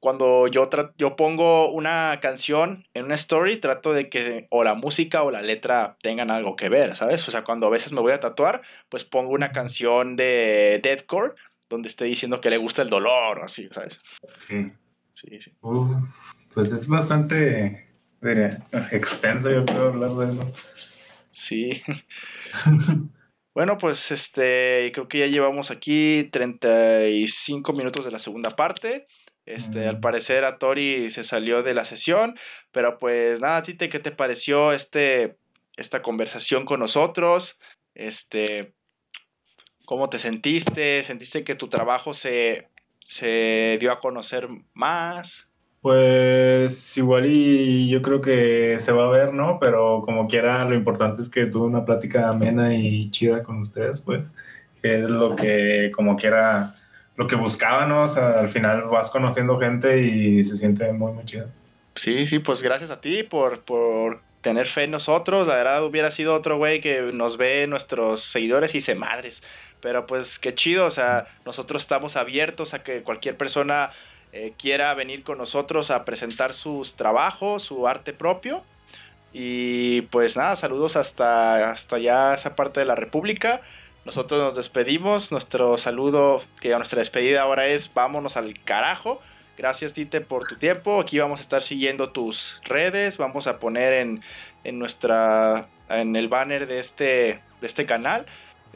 [0.00, 5.22] cuando yo, yo pongo una canción en una story, trato de que o la música
[5.22, 7.26] o la letra tengan algo que ver, ¿sabes?
[7.26, 11.34] O sea, cuando a veces me voy a tatuar, pues pongo una canción de deathcore
[11.68, 14.00] donde esté diciendo que le gusta el dolor o así, ¿sabes?
[14.46, 14.72] Sí.
[15.14, 15.52] Sí, sí.
[16.54, 17.88] pues es bastante
[18.92, 20.52] extenso, yo creo, hablar de eso.
[21.38, 21.82] Sí.
[23.58, 29.08] Bueno, pues este, creo que ya llevamos aquí 35 minutos de la segunda parte.
[29.46, 30.00] Este, al mm.
[30.00, 32.38] parecer a Tori se salió de la sesión,
[32.70, 35.38] pero pues nada, Tite, ¿qué te pareció este,
[35.76, 37.58] esta conversación con nosotros?
[37.94, 38.74] Este,
[39.86, 41.02] ¿cómo te sentiste?
[41.02, 42.68] ¿Sentiste que tu trabajo se,
[43.00, 45.47] se dio a conocer más?
[45.80, 49.58] Pues igual y yo creo que se va a ver, ¿no?
[49.60, 54.00] Pero como quiera, lo importante es que tuve una plática amena y chida con ustedes,
[54.00, 54.28] pues,
[54.82, 56.74] que es lo que como quiera,
[57.16, 58.02] lo que buscaba, ¿no?
[58.02, 61.46] O sea, al final vas conociendo gente y se siente muy, muy chido.
[61.94, 65.48] Sí, sí, pues gracias a ti por, por tener fe en nosotros.
[65.48, 69.42] La verdad hubiera sido otro güey que nos ve nuestros seguidores y se madres.
[69.80, 73.90] Pero pues qué chido, o sea, nosotros estamos abiertos a que cualquier persona
[74.32, 78.62] eh, quiera venir con nosotros a presentar sus trabajos, su arte propio.
[79.32, 83.60] Y pues nada, saludos hasta, hasta ya esa parte de la República.
[84.04, 85.32] Nosotros nos despedimos.
[85.32, 89.20] Nuestro saludo, que nuestra despedida ahora es vámonos al carajo.
[89.56, 91.00] Gracias Tite por tu tiempo.
[91.00, 93.18] Aquí vamos a estar siguiendo tus redes.
[93.18, 94.22] Vamos a poner en,
[94.64, 98.26] en nuestra en el banner de este, de este canal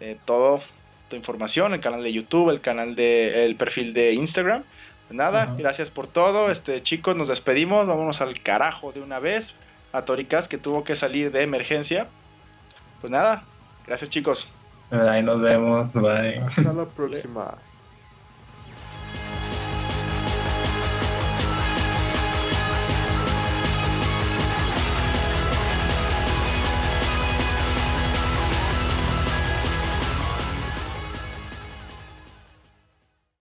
[0.01, 0.63] eh, todo
[1.09, 4.65] tu información, el canal de YouTube, el canal de el perfil de Instagram.
[5.13, 6.51] Nada, gracias por todo.
[6.51, 7.87] Este, chicos, nos despedimos.
[7.87, 9.55] Vámonos al carajo de una vez.
[9.93, 12.07] A Toricas que tuvo que salir de emergencia.
[13.01, 13.45] Pues nada,
[13.87, 14.49] gracias chicos.
[14.91, 15.93] Ahí nos vemos.
[15.93, 16.39] Bye.
[16.39, 17.55] Hasta la próxima.